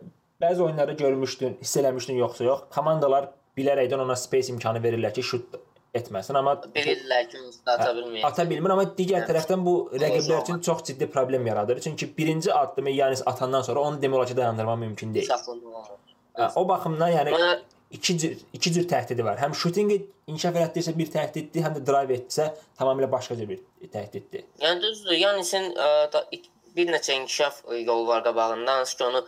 [0.42, 5.56] bəzi oyunlarda görmüşdün, hiss eləmişdin yoxsa yox, komandalar bilərəkdən ona space imkanı verirlər ki, şut
[5.96, 7.40] etməsin, amma bilirlər ki,
[7.72, 8.26] ata bilməyəcək.
[8.28, 9.30] ata bilmir, amma digər Hə.
[9.30, 11.80] tərəfdən bu rəqiblər üçün çox ciddi problem yaradır.
[11.80, 15.30] Çünki birinci addımı Yanis atandan sonra onu demək olar ki, dayandırmaq mümkün deyil.
[16.36, 17.54] Hə, O baxımdan yəni Mənə
[17.96, 19.38] iki cür iki cür təhdidi var.
[19.40, 23.62] Həm şutinqi inkişaf etdirsə bir təhdiddir, həm də drive etsə tamamilə başqa cür bir
[23.94, 24.44] təhdiddir.
[24.60, 25.16] Yəni düzdür.
[25.22, 25.72] Yanisin
[26.32, 28.78] ik- bir neçə inkişaf yolu var qabağında.
[28.78, 29.26] Hansı ki onu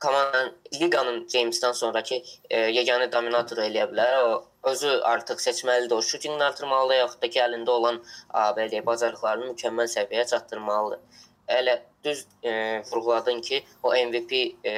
[0.00, 4.16] komandanın liqanın Jamesdən sonrakı ə, yeganə dominatoru eləyə bilər.
[4.28, 5.94] O özü artıq seçməlidir.
[5.96, 11.22] O şutinqini artırmalıdır, yaxud da ki əlində olan ə, belə deyək, bacarıqlarını mükəmməl səviyyəyə çatdırmalıdır.
[11.58, 12.56] Elə düz ə,
[12.90, 14.76] vurğuladın ki, o MVP ə,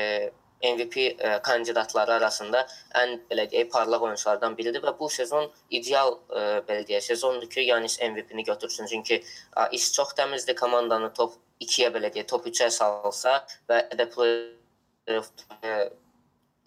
[0.63, 2.65] MVP ə, kandidatları arasında
[3.03, 7.67] ən belə deyək parlaq oyunçulardan biridir və bu sezon ideal ə, belə deyək sezondur ki,
[7.69, 8.91] Yanis MVP-ni götürsün.
[8.91, 10.59] Çünki ə, iş çox təmizdir.
[10.59, 13.39] Komandanı top 2-yə belə deyək, top 3-ə salsa
[13.71, 15.79] və də playoff ə,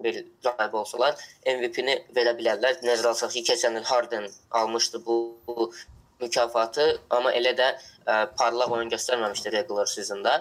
[0.03, 2.79] bir rəqib olsalar MVP-ni verə bilərlər.
[2.85, 4.29] Nəzərə alsaq ki, keçən il Harden
[4.61, 5.71] almışdı bu, bu
[6.21, 10.39] mükafatı, amma elə də ə, parlaq oyun göstərməmişdi regular seasonda.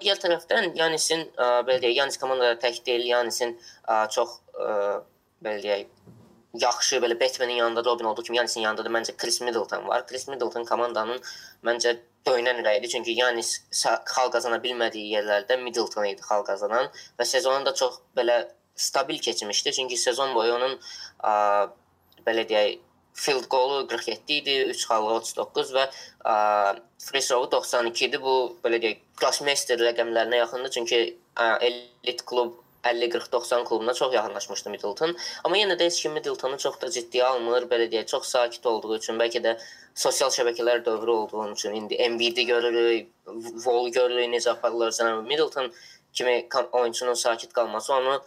[0.00, 3.56] Digər tərəfdən Yanisin ə, belə deyək, Yanis komandada tək deyil, Yanisin
[3.86, 5.00] ə, çox ə,
[5.42, 5.88] belə deyək
[6.60, 10.06] yaxşı belə Batman'in yanında Robin olduğu kimi Yanisin yanında da məncə Chris Middleton var.
[10.06, 11.20] Chris Middleton komandanın
[11.64, 12.88] məncə döyünən ürəyidir.
[12.92, 18.42] Çünki Yanis xal qazana bilmədiyi yerlərdə Middleton idi xal qazanan və sezonun da çox belə
[18.76, 19.72] stabil keçmişdi.
[19.72, 20.76] Çünki sezon boyu onun
[21.24, 21.34] ə,
[22.26, 22.80] belə deyək
[23.14, 25.86] field goalu 47 idi, 3 xallı 39 və
[26.24, 26.34] ə,
[26.98, 28.20] free throw 92 idi.
[28.22, 30.74] Bu belə deyək Grossmeister rəqəmlərinə yaxındır.
[30.78, 31.00] Çünki
[31.36, 35.16] ə, elit klub 50-40-90 klubuna çox yaxınlaşmışdı Middleton.
[35.44, 37.68] Amma yenə də heç kim Middletonu çox da ciddiyə almır.
[37.70, 39.54] Belə deyək, çox sakit olduğu üçün, bəlkə də
[39.94, 43.10] sosial şəbəkələr dövrü olduğu üçün indi Embiid-i görürük,
[43.64, 45.22] Wall görürük necə aparırlar.
[45.22, 45.72] Middleton
[46.12, 48.22] kimi oyunçunun sakit qalması onu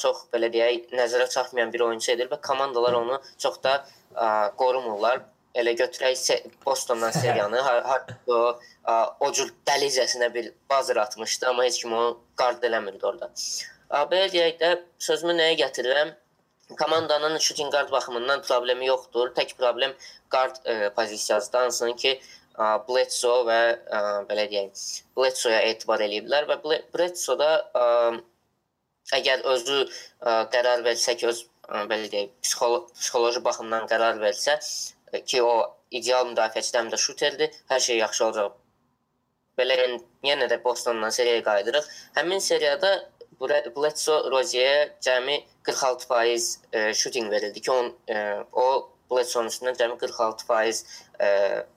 [0.00, 3.74] çox belə deyək, nəzərə çarpmayan bir oyunçu edir və komandalar onu çox da
[4.14, 4.28] ə,
[4.60, 5.24] qorumurlar.
[5.58, 7.60] Elə götürək Bostondan seriyanı,
[8.28, 8.38] o,
[9.20, 13.30] o cür dəlicəsinə bir buzzer atmışdı, amma heç kim onu qard eləmirdi orada.
[14.12, 16.12] Belə deyək də sözümü nəyə gətirirəm?
[16.78, 19.32] Komandanın shooting guard baxımından problemi yoxdur.
[19.36, 19.94] Tək problem
[20.30, 21.60] guard ə, pozisiyasıdır.
[21.64, 22.18] Hansının ki,
[22.88, 24.82] Bledsoe və ə, belə deyək,
[25.16, 27.86] Bledsoe-ya etibar eləyiblər və Ble- Bledsoe da ə,
[29.16, 34.58] əgər özü ə, qərar versə ki, öz ə, belə deyək, psixolo psixoloji baxımdan qərar versə
[34.58, 35.54] ə, ki, o
[35.90, 38.56] ideal müdafiəçidir, həm də şuterdir, hər şey yaxşı olacaq.
[39.58, 41.86] Belə yəni, yenə də Bostondan seriyaya qayıdırıq.
[42.18, 42.92] Həmin seriyada
[43.40, 48.16] Bledsoe Rozier'ə cəmi 46% e, shooting verildi ki, on, e,
[48.52, 48.66] o
[49.10, 50.84] Bledsoe'nun üstündən cəmi 46%
[51.22, 51.28] e,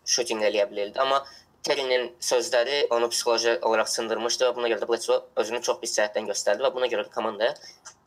[0.05, 0.99] shooting eləyə bilirdi.
[0.99, 1.21] Amma
[1.63, 6.29] Terry'nin sözləri onu psixoloji olaraq sındırmışdı və buna görə də Bledsoe özünü çox pis cəhətdən
[6.31, 7.53] göstərdi və buna görə də komandaya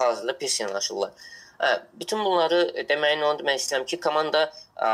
[0.03, 1.12] hazırda pis yanaşırlar.
[1.61, 4.90] Hə, bütün bunları deməyin onu demək istəyirəm ki, komanda ə,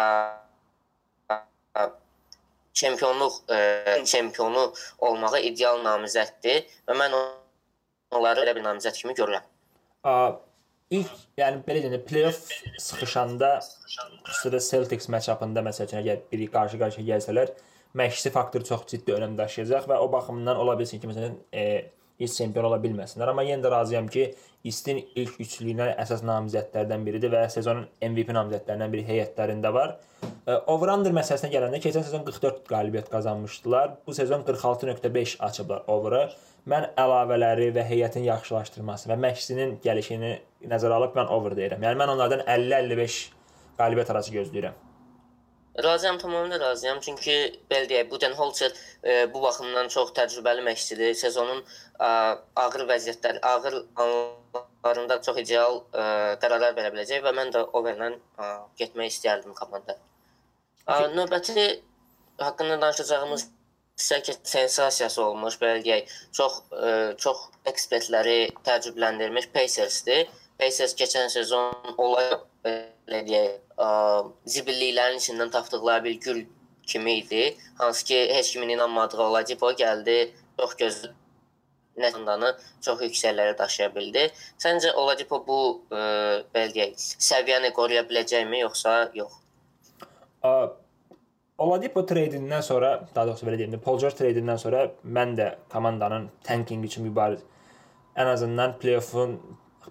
[1.33, 1.87] ə,
[2.77, 3.61] çempionluq ə,
[4.05, 4.67] çempionu
[5.09, 9.49] olmağa ideal namizəddir və mən onları elə bir namizəd kimi görürəm.
[10.05, 10.37] A,
[10.93, 13.55] ilk, yəni belə deyəndə playoff sıxışanda
[14.29, 17.57] xüsusilə Celtics match-upında məsəl üçün əgər biri qarşı-qarşıya gəlsələr,
[17.97, 21.65] məşqçi faktoru çox ciddi önəm daşıyacaq və o baxımdan ola bilsin ki, məsələn, e,
[22.21, 24.31] ilk çempion ola bilməsinlər, amma yenə də razıyam ki,
[24.69, 29.95] İstin ilk üçlüyünə əsas namizədlərdən biridir və sezonun MVP namizədlərindən biri heyətlərində var.
[30.21, 33.95] E, Over-under məsələsinə gələndə keçən sezon 44 qalibiyyət qazanmışdılar.
[34.07, 36.27] Bu sezon 46.5 açıblar over'ı.
[36.69, 40.35] Mən əlavələri və heyətin yaxşılaşdırması və məşqçinin gəlişini
[40.69, 41.89] nəzərə alıb mən over deyirəm.
[41.89, 43.19] Yəni mən onlardan 50-55
[43.81, 44.90] qalibiyyət arası gözləyirəm.
[45.83, 47.01] Razıyam, tamamilə razıyam.
[47.05, 47.35] Çünki
[47.71, 48.73] belə deyək, Budenholzer
[49.05, 51.15] e, bu baxımdan çox təcrübəli məşqçidir.
[51.19, 52.11] Sezonun ə,
[52.63, 56.05] ağır vəziyyətlər, ağır anlarında çox ideal ə,
[56.43, 59.99] qərarlar verə biləcək və mən də overlə ə, getmək istərdim komandaya.
[60.87, 61.67] Ə, növbəti
[62.41, 63.47] haqqında danışacağımız
[64.01, 68.39] isə ki, sensasiyası olmuş, belə deyək, çox ə, çox ekspertləri
[68.69, 70.29] təəccübləndirmiş Pacers-dir.
[70.61, 73.89] Pacers keçən sezon olay belə deyək, ə,
[74.55, 76.43] zibilliklərin içindən tapdıqları bir gül
[76.87, 77.57] kimi idi.
[77.79, 81.15] Hansı ki, heç kimin inanmadığı Oladipo gəldi, çox gözəl
[82.01, 84.29] nətandanı çox yüksəklərə daşıya bildi.
[84.63, 86.03] Səncə Oladipo bu ə,
[86.55, 86.97] belə deyək,
[87.31, 89.39] səviyyəni qoruya biləcəkmi yoxsa yox?
[90.43, 90.73] A,
[91.61, 96.85] Oladipo treydindən sonra, daha doğrusu belə deyim, Paul George treydindən sonra mən də komandanın tanking
[96.89, 97.45] üçün mübariz
[98.17, 99.41] ən azından playoffun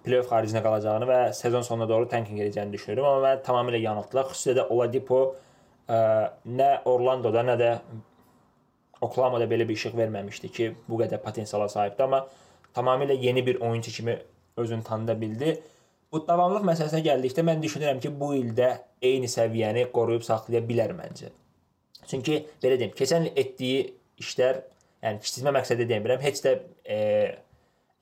[0.04, 4.30] playoff xaricinə qalacağını və sezon sonuna doğru tanking edəcəyini düşünürəm, amma mən tamamilə yanıltdılar.
[4.30, 5.20] Xüsusilə də Oladipo
[5.88, 5.98] ə,
[6.46, 7.72] nə Orlandoda, nə də
[9.00, 12.26] Oklahomada belə bir işıq verməmişdi ki, bu qədər potensiala sahibdir, amma
[12.76, 14.18] tamamilə yeni bir oyunçu kimi
[14.60, 15.54] özünü tanıda bildi.
[16.12, 21.30] Bu davamlılıq məsələsinə gəldikdə mən düşünürəm ki, bu ildə eyni səviyyəni qoruyub saxlaya bilər məncə.
[22.10, 23.84] Çünki belə deyim, keçən il etdiyi
[24.20, 24.60] işlər,
[25.04, 26.98] yəni kiçiltmə məqsədi demirəm, heç də e,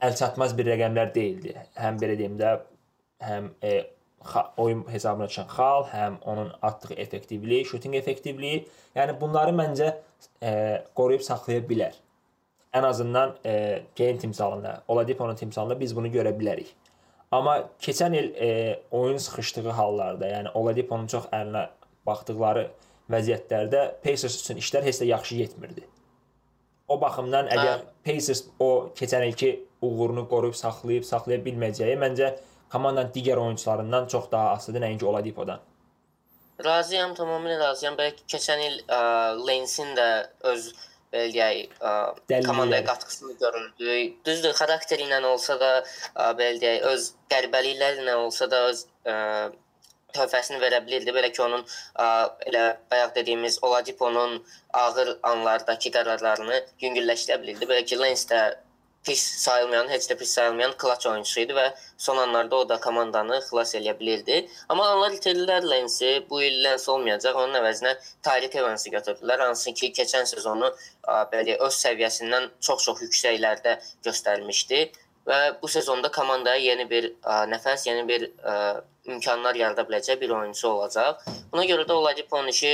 [0.03, 1.55] əl çatmaz bir rəqəmlər deyildi.
[1.79, 2.57] Həm belə deyim də,
[3.25, 3.79] həm e,
[4.57, 9.93] oyun hesabına çıxan xal, həm onun atdığı effektivliyi, şutinq effektivliyi, yəni bunları məncə
[10.43, 10.51] e,
[10.95, 11.97] qoruyub saxlaya bilər.
[12.75, 16.75] Ən azından e, Kane timsalında, Oladipo'nun timsalında biz bunu görə bilərik.
[17.31, 21.69] Amma keçən il e, oyun sıxışdığı hallarda, yəni Oladipo'nun çox əlinə
[22.07, 22.69] baxdıqları
[23.13, 25.85] vəziyyətlərdə Pacers üçün işlər heç də yaxşı getmirdi.
[26.89, 32.35] O baxımdan əgər Pacers o keçən ilki uğurunu qoruyub saxlayıb saxlaya bilməyəcəyi məncə
[32.73, 35.61] komandanın digər oyunçularından çox daha asılıdır nəinki Oladipo'dan.
[36.65, 37.95] Razıyam, tamamilə razıyam.
[37.99, 39.01] Bəlkə keçən il ə,
[39.47, 40.09] Lensin də
[40.53, 40.73] öz
[41.13, 43.95] belə deyək, komandaya qatqısını görürdü.
[44.27, 45.71] Düzdür, xarakteri ilə olsa da,
[46.37, 49.17] belə deyək, öz qəribəlikləri ilə olsa da öz ə,
[50.17, 51.15] töhfəsini verə bilirdi.
[51.15, 52.09] Belə ki, onun ə,
[52.51, 54.43] elə bayaq dediyimiz Oladipo'nun
[54.83, 57.71] ağır anlardakı qərarlarını yüngülləşdirə bilirdi.
[57.71, 58.43] Belə ki, Lens də
[59.05, 63.41] pis sayılmayan, heç də pis sayılmayan klaç oyunçusu idi və son anlarda o da komandanı
[63.47, 64.41] xilas edə bilirdi.
[64.69, 66.27] Amma onlar itirdilər Lensi.
[66.31, 67.37] Bu il Lens olmayacaq.
[67.37, 69.47] Onun əvəzinə Tyreek Evansı götürdülər.
[69.47, 70.73] Hansı ki, keçən sezonu
[71.33, 74.83] belə öz səviyyəsindən çox-çox yüksəklərdə göstərmişdi
[75.29, 78.55] və bu sezonda komandaya yeni bir ə, nəfəs, yeni bir ə,
[79.13, 81.25] imkanlar yarada biləcək bir oyunçu olacaq.
[81.53, 82.73] Buna görə də Oladipo'nun işi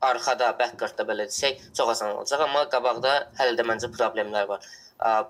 [0.00, 4.64] arxada, backcourt-da belə desək, çox asan olacaq, amma qabaqda hələ də məncə problemlər var.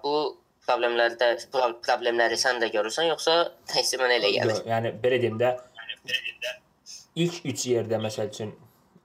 [0.04, 0.14] Bu
[0.66, 3.37] problemlərdə problemləri sən də görürsən, yoxsa
[3.70, 4.56] təkcə mənə elə gəlir?
[4.56, 5.54] Yox, yəni belə deyim də
[7.20, 8.52] ilk 3 yerdə məsəl üçün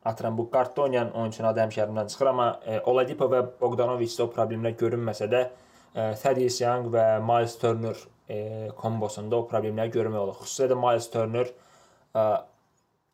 [0.06, 4.28] atıram bu kartda oynayan oyunçunun adı həmişə yadımdan çıxır, amma e, Oladipo və Bogdanovic-də o
[4.34, 7.97] problemlər görünməsə də e, Thaddeus Young və Miles Turner
[8.30, 10.38] e, kombosunda o problemləri görmək olur.
[10.43, 12.28] Xüsusilə də Miles Turner e,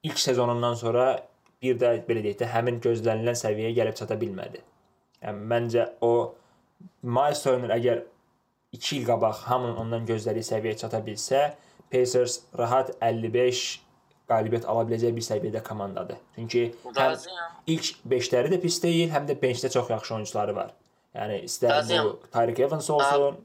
[0.09, 1.07] ilk sezonundan sonra
[1.63, 4.63] bir də belə deyək də həmin gözlənilən səviyyəyə gəlib çata bilmədi.
[5.23, 6.11] Yəni məncə o
[7.01, 8.03] Miles Turner əgər
[8.77, 11.51] 2 il qabaq hamının ondan gözlədiyi səviyyəyə çata bilsə,
[11.91, 13.81] Pacers rahat 55
[14.31, 16.19] qalibiyyət ala biləcək bir səviyyədə komandadır.
[16.37, 16.63] Çünki
[16.95, 17.17] həm
[17.73, 20.73] ilk 5-ləri də pis deyil, həm də benchdə çox yaxşı oyunçuları var.
[21.17, 23.41] Yəni istər bu Tyreek Evans olsun.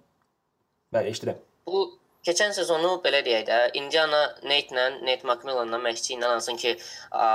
[0.94, 1.40] Bəli, eşidirəm.
[1.66, 1.82] Bu
[2.26, 6.76] keçən sezonu belə deyək də, Indiana Nate-lə, Nate McMillan-la məşqçi ilə hansın ki,
[7.10, 7.26] ə,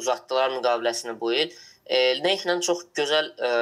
[0.00, 1.52] uzatdılar müqaviləsini bu il.
[1.84, 3.52] E, Nate-lə çox gözəl ə,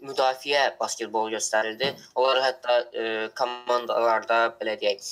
[0.00, 1.92] müdafiə basketbol göstərildi.
[2.18, 3.04] Onlar hətta e,
[3.38, 5.04] komandalarda belə deyək,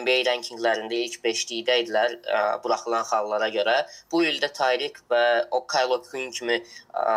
[0.00, 3.78] NBA rankinqlərində ilk 5-likdə idilər e, buraxılan xallara görə.
[4.12, 7.16] Bu ildə Tyreek və o Kyle Quinn kimi e,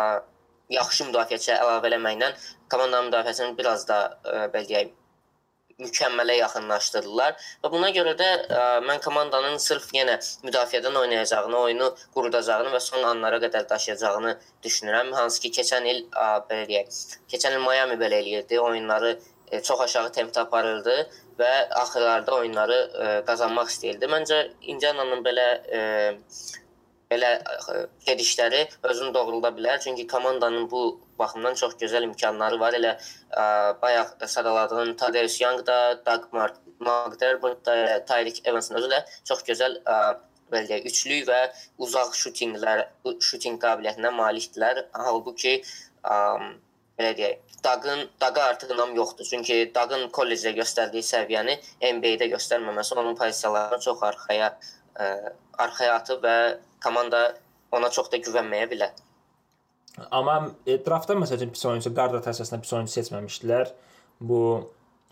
[0.74, 2.32] yaxşı müdafiəçi əlavə eləməklə
[2.72, 4.97] komandanın müdafiəsini biraz da e, belə deyək
[5.82, 12.72] mükəmmələ yaxınlaşdırdılar və buna görə də ə, mən komandanın sırf yenə müdafiədən oynayacağını, oyunu qurudacağını
[12.74, 15.12] və son anlara qədər daşıyacağını düşünürəm.
[15.14, 19.86] Hansı ki, keçən il ə, belə deyək, keçən il Miami belə eləyirdi, oyunları ə, çox
[19.86, 20.98] aşağı tempdə aparırdı
[21.38, 21.52] və
[21.84, 24.10] axırlarda oyunları ə, qazanmaq istəyirdi.
[24.10, 24.40] Məncə
[24.74, 25.84] Indiananın belə ə,
[27.10, 27.30] belə
[28.06, 29.80] gedişləri özünü doğrulda bilər.
[29.80, 32.76] Çünki komandanın bu baxımdan çox gözəl imkanları var.
[32.78, 32.94] Elə
[33.32, 33.44] ə,
[33.82, 36.28] bayaq sadaladığın Tadeusz Young da, Doug
[36.80, 39.98] Magderbert da, Tyreek Evansın özü də çox gözəl ə,
[40.52, 41.42] belə deyək, üçlük və
[41.84, 44.84] uzaq şutinqlər, şutinq qabiliyyətinə malikdirlər.
[44.92, 45.60] Halbuki
[46.04, 46.16] ə,
[46.98, 49.26] belə deyək, Dagın, Daga artıq nam yoxdur.
[49.26, 54.52] Çünki Dagın kollecdə göstərdiyi səviyyəni NBA-də göstərməməsi onun pozisiyalarını çox arxaya
[54.98, 56.36] ə, arxaya atıb və
[56.84, 57.22] komanda
[57.74, 58.96] ona çox da güvənməyə bilər.
[60.14, 63.72] Amma e, draftda məsələn pis oyunçu qard rotasiyasında pis oyunçu seçməmişdilər.
[64.20, 64.40] Bu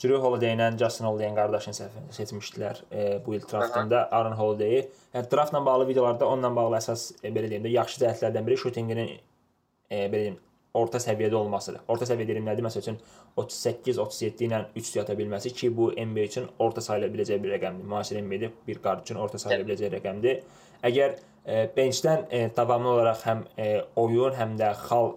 [0.03, 4.89] Drew Holiday ilə Justin Holiday qardaşını seçmişdilər e, bu il draftında Aaron Holiday.
[5.15, 9.15] Yəni draftla bağlı videolarda onunla bağlı əsas e, belə deyim də yaxşı cəhətlərdən biri şutinqinin
[9.17, 10.41] e, belə deyim
[10.77, 11.85] orta səviyyədə olmasıdır.
[11.93, 12.65] Orta səviyyə deyim nədir?
[12.67, 12.99] Məsəl üçün
[13.41, 17.87] 38-37 ilə 3 yata bilməsi ki, bu NBA üçün orta sayıla biləcək bir rəqəmdir.
[17.93, 20.43] Müasir NBA-də bir qard üçün orta sayıla biləcək rəqəmdir.
[20.87, 23.71] Əgər e, benchdən e, davamlı olaraq həm e,
[24.03, 25.15] oyun, həm də xal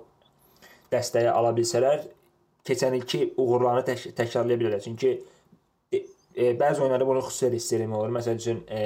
[0.94, 2.08] dəstəyi ala bilsələr,
[2.68, 4.84] keçən ilki uğurlarını tək təkrarlaya bilərlər.
[4.86, 5.14] Çünki
[5.92, 6.02] e,
[6.36, 8.16] e, bəzi oyunlarda bunu xüsusi hiss etmək olur.
[8.20, 8.82] Məsəl üçün e,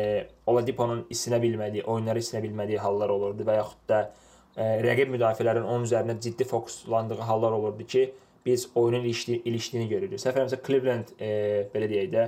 [0.50, 5.88] Oladipo'nun isinə bilmədiyi, oyunları isinə bilmədiyi hallar olurdu və yaxud da ə, rəqib müdafiələrin onun
[5.88, 8.14] üzərinə ciddi fokuslandığı hallar olurdu ki,
[8.46, 10.20] biz oyunun ilişdi, ilişdiyini görürük.
[10.20, 11.30] Eləmirəmsə Cleveland e,
[11.74, 12.26] belə deyək də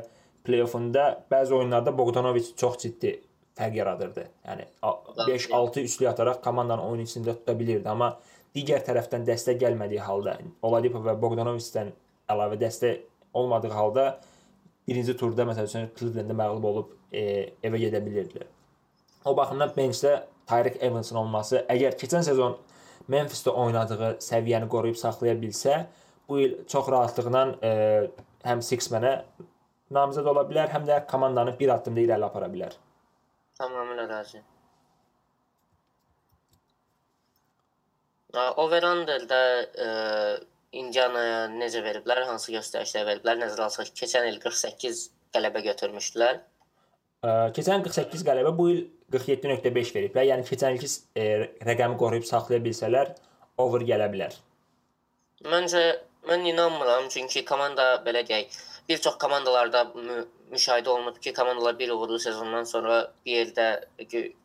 [0.47, 3.19] play-offunda bəzi oyunlarda Bogdanovic çox ciddi
[3.57, 4.27] fərq yaradırdı.
[4.47, 4.67] Yəni
[5.27, 8.15] 5-6 üçlük ataraq komandanın oyun içində tuta bilirdi, amma
[8.55, 11.91] digər tərəfdən dəstək gəlmədiyi halda Oladipo və Bogdanovicdən
[12.31, 14.05] əlavə dəstək olmadığı halda
[14.87, 18.47] birinci turda məsəl üçün Cleveland-ə məğlub olub e, evə gedə bilirdilər.
[19.25, 22.57] O baxımdan bencdə Tyreek Evansin olması, əgər keçən sezon
[23.11, 25.83] Memphis-də oynadığı səviyyəni qoruyub saxlaya bilsə,
[26.29, 27.71] bu il çox rahatlıqla e,
[28.45, 29.13] həm Six-mənə
[29.93, 32.73] namizəd ola bilər, həm də komandanı bir addımda irəli apara bilər.
[33.59, 34.45] Tamamilə razıyam.
[38.35, 39.87] Over-underda e,
[40.75, 43.37] Indianaya necə veriblər, hansı göstərişlər veriblər?
[43.39, 45.05] Nəzərə alsaq keçən il 48
[45.35, 46.41] qələbə götürmüşdülər.
[47.23, 48.81] Ə, keçən 48 qələbə bu il
[49.13, 50.27] 47.5 veriblər.
[50.31, 51.25] Yəni keçən ilki e,
[51.67, 53.13] rəqəmi qoruyub saxlaya bilsələr,
[53.61, 54.37] over gələ bilər.
[55.51, 55.83] Məncə
[56.29, 58.55] mən inanmıram, çünki komanda belə deyək,
[58.89, 63.65] bir çox komandalarda mü müşahidə olunub ki, komandalar bir uğurlu sezondan sonra bir yerdə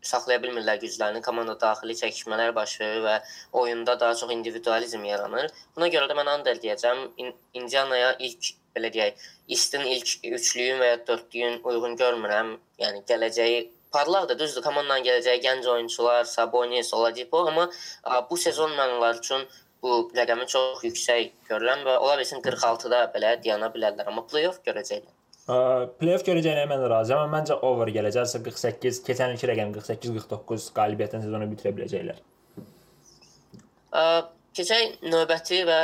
[0.03, 3.17] saxlaya bilmirlər güclərini, komanda daxili çəkişmələr baş verir və
[3.63, 5.51] oyunda daha çox individualizm yaranır.
[5.77, 7.05] Buna görə də mən Ander deyəcəm,
[7.55, 12.57] Indianaya ilk belə deyək, istin ilk üçlüyün və ya dördlüyün uyğun görmürəm.
[12.81, 13.61] Yəni gələcəyi
[13.93, 17.69] parlaqdır, düzdür, komandanın gələcəyi gənc oyunçular, Sabonis, Oladipo, amma
[18.31, 19.47] bu sezon mən onlar üçün
[19.83, 25.15] bu rəqəmi çox yüksək görürəm və ola bilsin 46-da belə dayana bilərlər, amma play-off görəcəklər.
[26.01, 31.49] Playoff görəcəyinə mən razıyam, amma məncə over gələcəksə 48, keçən ilki rəqəm 48-49 qalibiyyətlə sezonu
[31.51, 32.21] bitirə biləcəklər.
[34.59, 35.81] Keçək növbəti və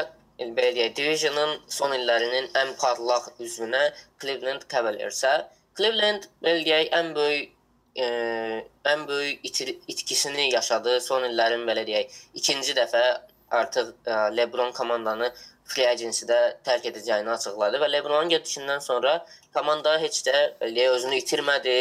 [0.55, 3.89] belə deyək, divisionun son illərinin ən parlaq üzvünə
[4.23, 5.35] Cleveland Cavaliers-ə.
[5.79, 7.56] Cleveland belə deyək, ən böyük
[8.03, 8.09] ə,
[8.93, 13.05] ən böyük itir, itkisini yaşadı son illərin belə deyək, ikinci dəfə
[13.57, 15.33] artıq ə, LeBron komandanı
[15.67, 19.19] free agency-də tərk edəcəyini açıqladı və LeBronun gedişindən sonra
[19.55, 21.77] komanda heç də belə özünü itirmədi.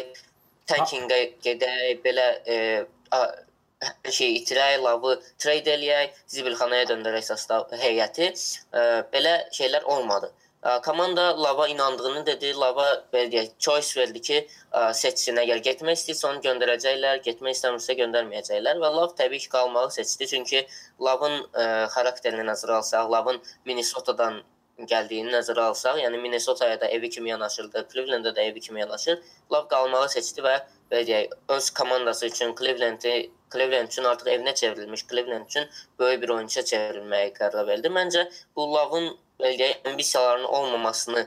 [0.66, 2.56] Tankingə gedək, belə e,
[3.14, 8.32] hər şeyi itirək, lavı trade eləyək, zibilxanaya döndərək səsdə heyəti.
[8.34, 10.32] E, belə şeylər olmadı.
[10.84, 12.54] Komanda Lava inandığını dedi.
[12.54, 14.40] Lava belə choice verdi ki,
[14.94, 15.38] seçsin.
[15.44, 20.28] Əgər getmək istəyirsə onu göndərəcəklər, getmək istəmirsə göndərməyəcəklər və Lav təbii ki, qalmağı seçdi.
[20.34, 20.66] Çünki
[21.02, 21.44] Lavın
[21.94, 24.42] xarakterini nəzərə alsaq, Lavın Minnesota-dan
[24.90, 29.22] gəldiyini nəzərə alsaq, yəni Minnesota-ya da evi kimi yanaşırdı, Cleveland-da da evi kimi yanaşır.
[29.54, 30.56] Lav qalmağı seçdi və
[30.92, 36.30] belə deyək, öz komandası üçün Cleveland-i Cleveland üçün artıq evinə çevrilmiş, Cleveland üçün böyük bir
[36.30, 37.88] oyunçuya çevrilməyə qərar verdi.
[37.88, 38.26] Məncə
[38.56, 41.26] bu Lavın belə deyək, ambisiyalarının olmamasını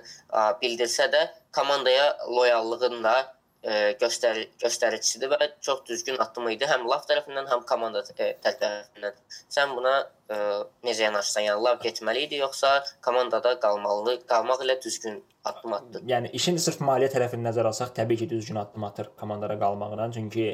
[0.62, 3.16] bildirsə də komandaya loyallığını da
[3.62, 9.18] e, göstər göstəricisidir və çox düzgün addım idi həm Lav tərəfindən, həm komanda e, tərəfindən.
[9.52, 10.38] Sən buna ə, e,
[10.86, 11.48] necə yanaşsan?
[11.48, 16.04] Yəni Lav getməli idi yoxsa komandada qalmalı, qalmaq ilə düzgün addım atdı?
[16.12, 20.50] Yəni işin sırf maliyyə tərəfini nəzərə alsaq, təbii ki, düzgün addım atır komandara qalmaqla, çünki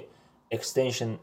[0.50, 1.18] extension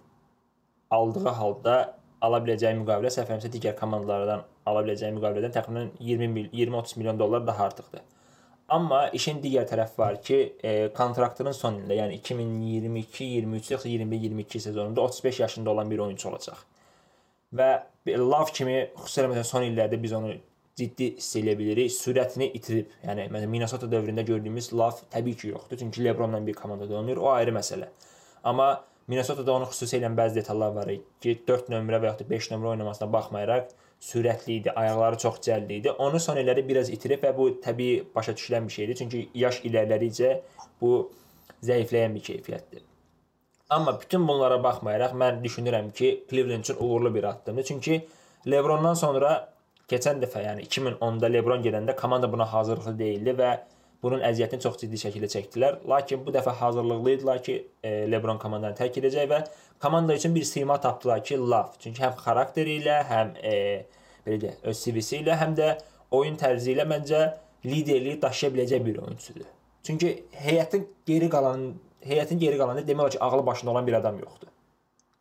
[0.92, 1.76] aldığı halda
[2.22, 7.70] ala biləcəyi müqavilə səhv digər komandalardan ala biləcəyi müqavilədən təxminən 20 20-30 milyon dollar daha
[7.70, 8.04] artıqdır.
[8.72, 15.02] Amma işin digər tərəfi var ki, e, kontraktının son ilində, yəni 2022-23 yoxsa 21-22 sezonunda
[15.02, 16.62] 35 yaşında olan bir oyunçu olacaq.
[17.52, 17.72] Və
[18.08, 20.32] Love kimi xüsusilə məsələn son illərdə biz onu
[20.80, 21.92] ciddi hiss edə bilirik.
[21.92, 22.94] Sürətini itirib.
[23.04, 25.82] Yəni məsələn Minnesota dövründə gördüyümüz Love təbii ki, yoxdur.
[25.84, 27.18] Çünki LeBronla bir komandada oynayır.
[27.18, 27.92] O ayrı məsələ.
[28.44, 28.72] Amma
[29.12, 30.90] Minnesota-da onun xüsusilə bəzi detallar var
[31.22, 35.78] ki, 4 nömrə və ya da 5 nömrə oynamasına baxmayaraq sürətli idi, ayaqları çox cəldi
[35.80, 35.92] idi.
[35.92, 38.98] Onu son illərdə biraz itirib və bu təbii başa düşülən bir şeydir.
[39.02, 40.32] Çünki yaş irəlilədikcə
[40.82, 40.94] bu
[41.64, 42.82] zəifləyən bir keyfiyyətdir.
[43.72, 47.64] Amma bütün bunlara baxmayaraq mən düşünürəm ki, Cleveland üçün uğurlu bir addımdır.
[47.64, 48.02] Çünki
[48.48, 49.30] LeBrondan sonra
[49.92, 53.52] keçən dəfə, yəni 2010-da LeBron gedəndə komanda buna hazırlıqlı deyildi və
[54.04, 55.78] bunun əziyyətini çox ciddi şəkildə çəkdilər.
[55.90, 59.42] Lakin bu dəfə hazırlıqlı idilər ki, e, LeBron komandanı tərk edəcək və
[59.82, 61.78] komanda üçün bir sima tapdılar ki, Love.
[61.80, 63.54] Çünki həm xarakteri ilə, həm e,
[64.26, 65.72] belə deyək, öz CV-si ilə, həm də
[66.18, 67.22] oyun tərzi ilə məncə
[67.66, 69.50] liderliyi daşıya biləcək bir oyunçudur.
[69.84, 71.72] Çünki heyətin geri qalan
[72.06, 74.48] heyətin geri qalanında demək olar ki, ağlı başında olan bir adam yoxdur.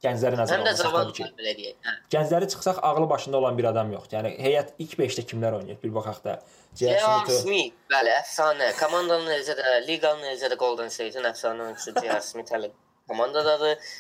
[0.01, 1.27] Gəncləri nəzərə alsaq təbii ki.
[1.37, 1.75] Belə deyək.
[1.85, 1.95] Hə.
[2.15, 4.17] Gəncləri çıxsaq ağlı başında olan bir adam yoxdur.
[4.17, 5.81] Yəni heyət ilk 5-də kimlər oynayır?
[5.83, 6.37] Bir baxaq da.
[6.81, 7.27] J.R.
[7.35, 8.71] Smith, bəli, əfsanə.
[8.79, 12.23] Komandanın eləcə də, liqanın eləcə də Golden State-in əfsanə oyunçusu J.R.
[12.31, 12.71] Smith hələ
[13.11, 13.93] komandadadır.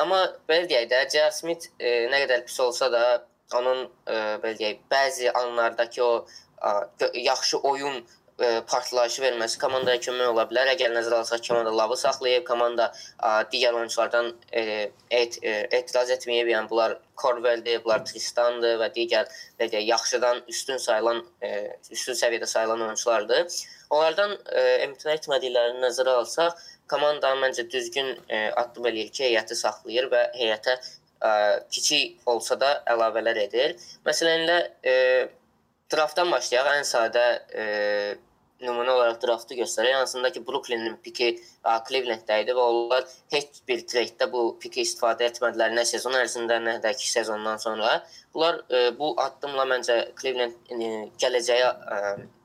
[0.00, 1.34] Amma belə deyək də, J.R.
[1.36, 3.04] Smith e, nə qədər pis olsa da,
[3.58, 6.12] onun e, belə deyək, bəzi anlardakı o
[6.62, 6.78] a,
[7.18, 8.21] yaxşı oyun ə,
[8.66, 10.70] partlayışı verməsi komandaya kömək ola bilər.
[10.74, 14.62] Əgər nəzərə alsaq komanda lavı saxlayıb, komanda ə, digər oyunçulardan ə,
[15.10, 19.28] et, ə, etiraz etməyib, yəni bunlar Corveldir, bunlar Tristandır və digər
[19.60, 21.52] belə yaxşıdan üstün sayılan ə,
[21.94, 23.60] üstün səviyyədə sayılan oyunçulardır.
[23.90, 26.58] Onlardan ə, imtina etmədiklərini nəzərə alsaq,
[26.90, 31.30] komanda məncə düzgün ə, addım eləyir ki, heyəti saxlayır və heyətə ə,
[31.70, 33.78] kiçik olsa da əlavələr edir.
[34.08, 34.50] Məsələn,
[34.82, 34.98] ə,
[35.92, 36.70] draftdan başlayaq.
[36.78, 37.64] Ən sadə e,
[38.64, 39.96] nümunə olaraq draftı göstərək.
[40.00, 41.30] Hansında ki Brooklyn-in piki
[41.88, 46.78] Cleveland-də idi və onlar heç bir treydə bu piki istifadə etmədilər nə sezon ərzində, nə
[46.84, 47.98] də ki sezondan sonra.
[48.34, 50.92] Bunlar ə, bu addımla məncə Cleveland ə,
[51.22, 52.00] gələcəyə ə,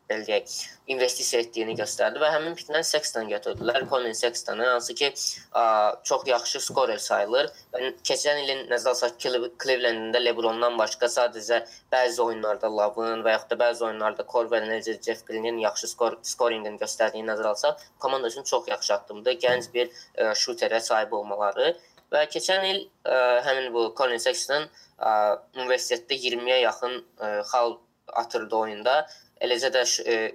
[0.07, 0.53] belə deyək,
[0.93, 3.83] investisiya etdiyini göstərdi və həmin pikdən Sexton götürdülər.
[3.91, 5.09] Colin Sexton, hansı ki,
[5.51, 5.63] ə,
[6.07, 7.49] çox yaxşı skorer sayılır.
[7.73, 9.17] Və keçən ilin nəzərə alsaq
[9.63, 11.59] Cleveland-də LeBrondan başqa sadəcə
[11.93, 16.79] bəzi oyunlarda Lavın və yaxud da bəzi oyunlarda Corver, necə Jeff Greenin yaxşı skor skorinqini
[16.81, 19.39] göstərdiyini nəzərə alsaq, komanda üçün çox yaxşı addımdır.
[19.43, 21.75] Gənc bir ə, şuterə sahib olmaları
[22.13, 25.11] və keçən il ə, həmin bu Colin Sexton ə,
[25.59, 27.75] universitetdə 20-yə yaxın ə, xal
[28.07, 29.07] atırdı oyunda
[29.45, 29.83] eləcə də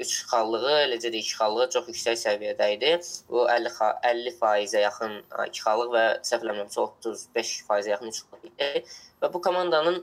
[0.04, 2.92] 3 xallığı, eləcə də 2 xallığı çox yüksək səviyyədə idi.
[3.30, 3.72] Bu 50
[4.10, 8.84] 50%-ə yaxın 2 xallıq və səhv eləmirəmsə 35%-ə yaxın 3 xallıq idi.
[9.22, 9.98] Və bu komandanın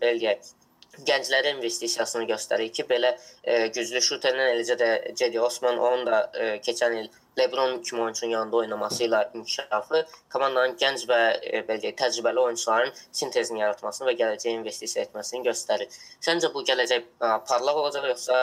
[0.00, 0.55] belə deyək
[1.04, 6.50] gənclərə investisiyasını göstərir ki, belə e, güclü şuterlə eləcə də Cedi Osman onun da e,
[6.64, 11.98] keçən il LeBron kimi oyunçunun yanında oynaması ilə inkişafı komandanın gənc və e, belə deyək,
[12.00, 15.98] təcrübəli oyunçuların sintezini yaratmasını və gələcəyə investisiya etməsini göstərir.
[16.24, 18.38] Səncə bu gələcək ə, parlaq olacaq yoxsa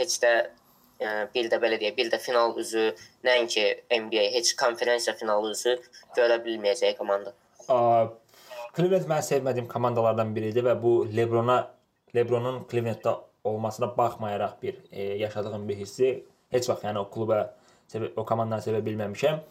[0.00, 2.86] heç də ə, bir də belə deyək, bir də final üzü
[3.28, 5.76] nəinki NBA, heç konferensiya finalı üzü
[6.16, 7.34] görə bilməyəcək komanda?
[8.76, 11.60] Cleveland mən sevmədiyim komandalardan biridir və bu LeBrona
[12.14, 17.40] LeBronun Clevelandda olmasına baxmayaraq bir e, yaşadığım bir hissi heç vaxt yəni o kluba
[17.88, 19.42] sevə, o komandanı sevə bilməmişəm.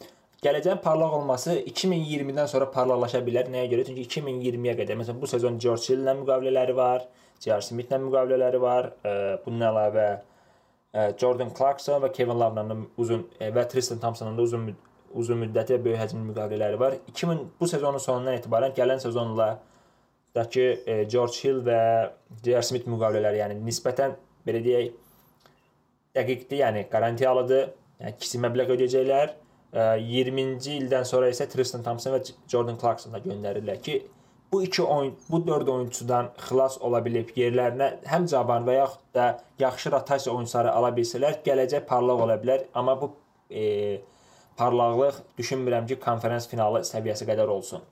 [0.44, 3.50] Gələcəyin parlaq olması 2020-dən sonra parlaqlaşa bilər.
[3.52, 3.86] Nəyə görə?
[3.88, 7.04] Çünki 2020-yə qədər məsələn bu sezon George Hill-lə müqavilələri var,
[7.44, 7.62] J.R.
[7.64, 8.92] Smith-lə müqavilələri var.
[9.04, 14.70] E, bunun əlavə e, Jordan Clarkson və Kevin Love-la uzun e, və Tristan Thompson-la uzun
[15.20, 16.96] uzun müddətli böyük həcmli müqavilələri var.
[17.12, 19.56] 2000 bu sezonun sonundan etibarən gələn sezonla
[20.36, 21.82] dakı e, George Hill və
[22.46, 22.64] J.R.
[22.66, 24.16] Smith müqavilələri, yəni nisbətən
[24.48, 24.92] belə deyək
[26.18, 27.70] dəqiqdir, yəni qarantiyalıdır.
[28.00, 29.36] Yəni kiçik məbləğ ödəyəcəklər.
[29.74, 34.00] 20-ci ildən sonra isə Tristan Thompson və Jordan Clarkson-a göndərirlər ki,
[34.52, 39.28] bu iki oyun, bu 4 oyunçudan xilas ola bilib yerlərinə həm cavan və yaxud da
[39.60, 43.12] yaxşı rotasiya oyunçuları ala bilsələr, gələcək parlaq ola bilər, amma bu
[43.50, 44.02] e,
[44.58, 47.86] parlaqlıq düşünmürəm ki, konferens finalı səviyyəsi qədər olsun.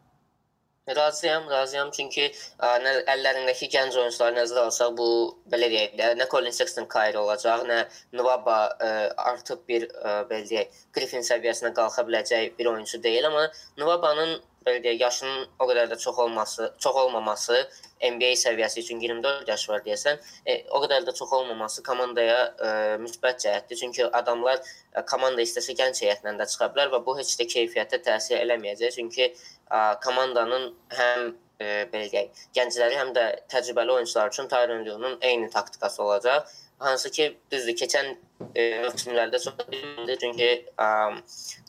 [0.96, 1.90] Razıyam, razıyam.
[1.92, 2.70] Çünki ə,
[3.12, 5.08] əllərindəki gənc oyunçuları nəzərə alsaq, bu
[5.52, 7.82] belə deyək də, nə Colin Sexton Kyrie olacaq, nə
[8.16, 8.92] Nwaba ə,
[9.34, 13.50] artıq bir ə, belə deyək, Griffin səviyyəsinə qalxa biləcək bir oyunçu deyil, amma
[13.82, 17.58] Nwabanın belə deyək, yaşının o qədər də çox olması, çox olmaması
[18.02, 22.38] NBA səviyyəsi üçün 24 yaş var deyəsən, e, o qədər də çox olmaması komandaya
[22.68, 22.70] e,
[23.04, 23.82] müsbət cəhətdir.
[23.82, 28.04] Çünki adamlar e, komanda istəsə gənc heyətlə də çıxa bilər və bu heç də keyfiyyətə
[28.06, 29.00] təsir eləməyəcək.
[29.00, 31.28] Çünki e, komandanın həm
[31.60, 37.12] e, belə deyək, gəncləri həm də təcrübəli oyunçular üçün Tyron Lue-nun eyni taktikası olacaq hansı
[37.12, 38.10] ki düzdür keçən
[38.56, 40.90] e, mövsümlərdə çox deyildi çünki ə,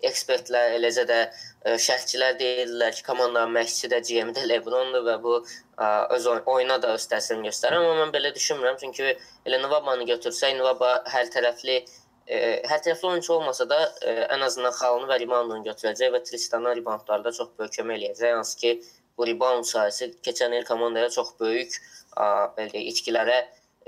[0.08, 1.30] ekspertlər eləcə də ə,
[1.64, 6.76] e, şərhçilər deyirlər ki, komandanın məşqçisi də GM də LeBrondur və bu ə, öz oyuna
[6.82, 7.80] da öz təsirini göstərir.
[7.80, 9.14] Amma mən belə düşünmürəm çünki
[9.48, 14.76] elə Nvabanı götürsək, Nvaba hər tərəfli ə, hər tərəfli oyunçu olmasa da ə, ən azından
[14.76, 18.36] xalını və reboundunu götürəcək və Tristana reboundlarda çox böyük kömək eləyəcək.
[18.42, 18.74] Hansı ki
[19.16, 21.80] bu rebound sayəsi keçən il komandaya çox böyük
[22.12, 23.46] ə, belə itkilərə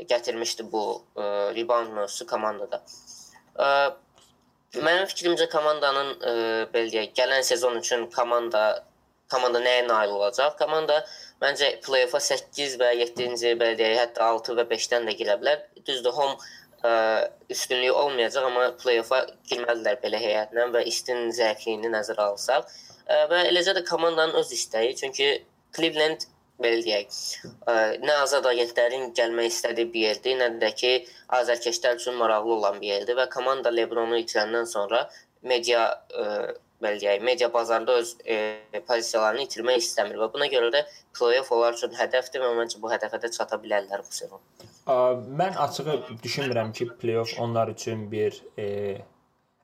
[0.08, 1.24] gətirmişdi bu ə, e,
[1.56, 2.80] rebound mövzusu komandada.
[3.56, 8.64] Ə, e, mənim fikrimcə komandanın ə, e, belə deyək, gələn sezon üçün komanda
[9.30, 10.56] komanda nəyə nail olacaq?
[10.58, 10.96] Komanda
[11.42, 15.62] məncə play-offa 8 və 7-ci, belə deyək, hətta 6 və 5-dən də girə bilər.
[15.86, 16.34] Düzdür, home
[16.82, 16.92] ə,
[17.52, 22.66] üstünlüyü olmayacaq, amma play-offa girməlidirlər belə heyətlə və istin zəifliyini nəzərə alsaq.
[23.06, 25.30] Ə, və eləcə də komandanın öz istəyi, çünki
[25.76, 26.26] Cleveland
[26.62, 27.20] belə deyək,
[28.04, 30.94] nə azad agentlərin gəlmək istədiyi bir yerdir, nə də ki,
[31.40, 35.06] azərkeşlər üçün maraqlı olan bir yerdir və komanda LeBronu itirəndən sonra
[35.42, 35.86] media
[36.80, 38.36] belə deyək, media bazarda öz e,
[38.88, 40.82] pozisiyalarını itirmək istəmir və buna görə də
[41.16, 44.40] play-off onlar üçün hədəfdir və məncə bu hədəfə də çata bilərlər bu sezon.
[45.40, 48.66] Mən açığı düşünmürəm ki, play-off onlar üçün bir e,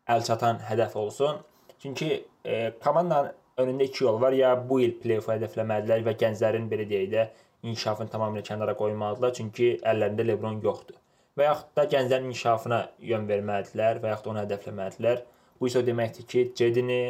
[0.09, 1.40] əl çatan hədəf olsun.
[1.82, 4.33] Çünki e, komandanın önündə iki yol var.
[4.37, 7.27] Ya bu il play-off hədəfləməlidirlər və gənclərin belə deyək də
[7.67, 10.99] inkişafını tamamilə kənara qoymalıdırlar, çünki əllərində LeBron yoxdur.
[11.37, 12.81] Və yaxud da gənclərin inkişafına
[13.13, 15.23] yön verməlidirlər və yaxud onu hədəfləməlidirlər.
[15.61, 17.01] Bu isə o deməkdir ki, Cedini,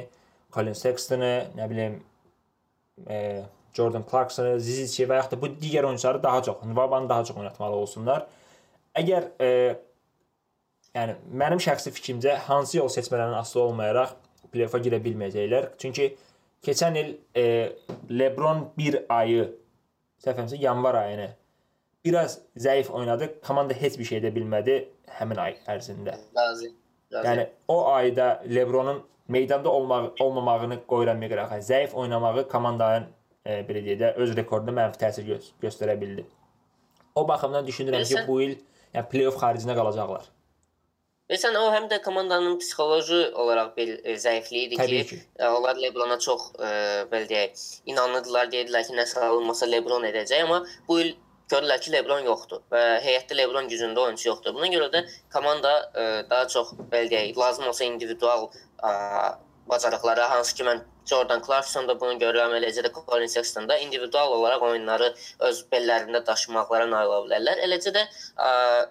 [0.55, 1.99] Colin Sextonu, nə bilim,
[3.07, 3.19] e,
[3.77, 7.83] Jordan Clarksonu, Zizici və yaxud da bu digər oyunçuları daha çox, Nvabanı daha çox oynatmalı
[7.83, 8.27] olsunlar.
[8.97, 9.51] Əgər e,
[10.95, 14.15] yəni mənim şəxsi fikrimcə hansı yol seçmələrindən asılı olmayaraq
[14.53, 15.75] play-offa girə bilməyəcəklər.
[15.83, 16.15] Çünki
[16.65, 17.73] Keçən il e,
[18.11, 19.51] LeBron bir ayı
[20.25, 21.29] səhvəmsə yanvar ayını
[22.05, 23.41] biraz zəif oynadı.
[23.47, 24.77] Komanda heç bir şey edə bilmədi
[25.19, 26.17] həmin ay ərzində.
[26.37, 26.73] Razı.
[27.13, 31.59] Yəni o ayda LeBronun meydanda olmaq olmamağını qoyuram bir qırağa.
[31.59, 33.07] Zəif oynamağı komandanın
[33.47, 36.25] e, belə deyək də öz rekorduna mənfi təsir gö göstərə bildi.
[37.15, 38.57] O baxımdan düşünürəm ki, Bilirsən- bu il
[38.95, 40.27] yəni play-off xaricində qalacaqlar.
[41.27, 43.89] Bilirsən o həm də komandanın psixoloji olaraq bir
[44.25, 45.23] zəifliyi idi Təbii ki, ki.
[45.39, 46.69] e, onlar LeBrona çox e,
[47.11, 51.11] belə deyək, inanırdılar, deyirdilər ki, nəsə alınmasa LeBron edəcək, amma bu il
[51.51, 54.55] görürlər ki, LeBron yoxdur və heyətdə LeBron gücündə oyunçu yoxdur.
[54.55, 55.03] Buna görə də
[55.35, 58.47] komanda e, daha çox belə deyək, lazım olsa individual
[58.87, 58.93] e,
[59.67, 64.63] bacarıqlara, hansı ki mən Jordan Clarkson-da bunu görürəm, eləcə də Colin Sexton da individual olaraq
[64.63, 65.11] oyunları
[65.49, 67.61] öz bellərində daşımaqlara nail ola bilərlər.
[67.67, 68.07] Eləcə də
[68.37, 68.87] ta-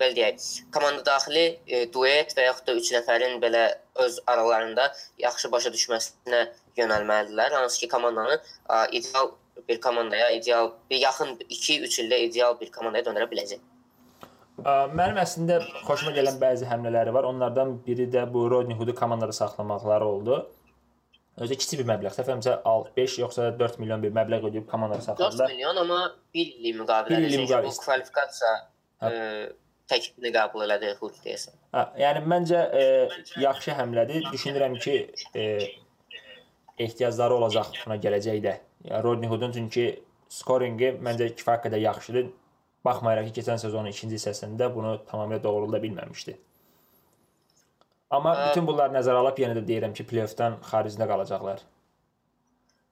[0.00, 3.64] belə deyək, komanda daxili e, duet və yaxud da 3 nəfərin belə
[4.04, 6.42] öz aralarında yaxşı başa düşməsinə
[6.78, 7.54] yönəlməlidirlər.
[7.60, 9.30] Hansı ki, komandanı a, ideal
[9.68, 13.60] bir komandaya, ideal bir yaxın 2-3 ildə ideal bir komandaya döndərə biləcək.
[14.64, 17.24] Ə, Mənim əslində xoşuma gələn bəzi həmlələri var.
[17.28, 20.38] Onlardan biri də bu Rodney Hood-u komandada saxlamaqları oldu.
[21.36, 22.08] Özü kiçik bir məbləğ.
[22.16, 22.54] Səhvimsə
[22.96, 25.50] 5 yoxsa 4 milyon bir məbləğ ödəyib komandada 4 saxladılar.
[25.52, 25.98] milyon amma
[26.34, 27.18] 1 illik Bir müqavilə.
[27.18, 27.66] illik Çünki müqavilə.
[27.66, 28.54] bu kvalifikasiya
[29.02, 29.10] Hə.
[29.12, 29.52] e,
[29.90, 31.58] təklifini qəbul elədi Hood deyəsən.
[31.74, 32.86] Hə, yəni məncə e,
[33.42, 34.26] yaxşı həmlədir.
[34.32, 34.96] Düşünürəm ki,
[35.34, 35.44] e,
[36.86, 38.56] ehtiyacları olacaq buna gələcəkdə.
[38.88, 39.86] Yəni Rodney Hood-un çünki
[40.32, 42.26] skorinqi məncə kifayət qədər yaxşıdır.
[42.86, 46.36] Baxmayaraq ki, keçən sezonun ikinci hissəsində bunu tamamilə doğrulda bilməmişdi.
[48.14, 51.64] Amma Ə, bütün bunları nəzərə alıb yenə də deyirəm ki, play-offdan xaricində qalacaqlar.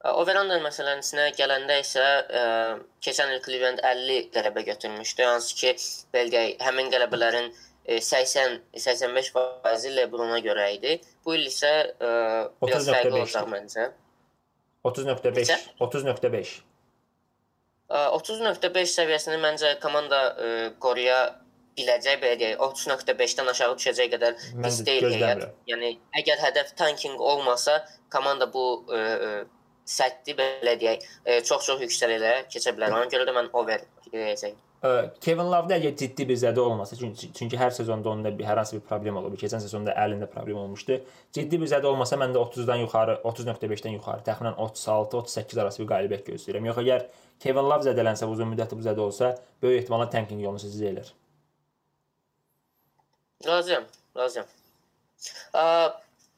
[0.05, 2.41] Overall məsələsinə gələndə isə ə,
[3.05, 5.25] keçən il Cleveland 50 qələbə götürmüşdü.
[5.25, 5.73] Hansı ki,
[6.13, 10.99] deyək, həmin qələbələrin e, 80 85% LeBrona görə idi.
[11.25, 12.11] Bu il isə ə,
[12.61, 13.89] biraz 30.5 fərqli olacaq məncə.
[14.85, 15.59] 30.5, Neçə?
[15.81, 16.53] 30.5.
[17.89, 21.19] Ə, 30.5 səviyyəsini məncə komanda ə, qoruya
[21.81, 22.61] biləcək belə deyək.
[22.61, 25.49] 30.5-dən aşağı düşəcək qədər pis deyil heyət.
[25.73, 27.81] Yəni əgər hədəf tanking olmasa,
[28.13, 29.47] komanda bu ə,
[29.85, 32.95] ə, sətti belə deyək, ə, çox-çox yüksəlilə keçə bilər.
[32.97, 34.61] Ona görə də mən over deyəcəyəm.
[34.85, 34.91] Ə,
[35.25, 38.77] Kevin Love-da əgər ciddi bir zədə olmasa, çünki çünki hər sezonda onda bir hər hansı
[38.77, 39.37] bir problem olub.
[39.41, 40.99] Keçən sezonda əlində problem olmuşdu.
[41.33, 46.29] Ciddi bir zədə olmasa mən də 30-dan yuxarı, 30.5-dən yuxarı, təxminən 36-38 arası bir qələbət
[46.29, 46.69] gözləyirəm.
[46.69, 47.09] Yox əgər
[47.41, 49.33] Kevin Love zədələnsə, uzun müddətli bu zədə olsa,
[49.65, 51.13] böyük ehtimalla tanking yolunu seçəcəklər.
[53.49, 54.53] Razıyam, razıyam.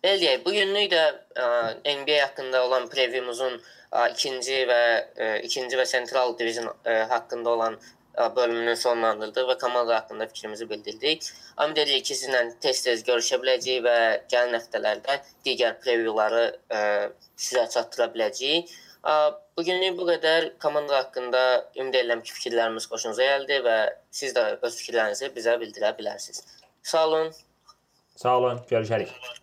[0.07, 1.01] Belə deyək, bu günlük də
[1.43, 1.47] ə,
[1.83, 7.75] NBA haqqında olan previewumuzun ə, ikinci və ə, ikinci və Central Division ə, haqqında olan
[7.75, 11.27] ə, bölümünü sonlandırdıq və komanda haqqında fikrimizi bildirdik.
[11.65, 13.97] Ümid edirik ki, sizlə tez-tez görüşə biləcəyik və
[14.31, 15.17] gələn həftələrdə
[15.49, 16.83] digər previewları ə,
[17.35, 18.71] sizə çatdıra biləcəyik.
[19.59, 20.47] Bu günlük bu qədər.
[20.63, 21.43] Komanda haqqında
[21.81, 23.75] ümid edirəm ki, fikirlərimiz xoşunuza gəldi və
[24.21, 26.45] siz də öz fikirlərinizi bizə bildirə bilərsiniz.
[26.93, 27.35] Sağ olun.
[28.23, 29.43] Sağ olun, görüşərik.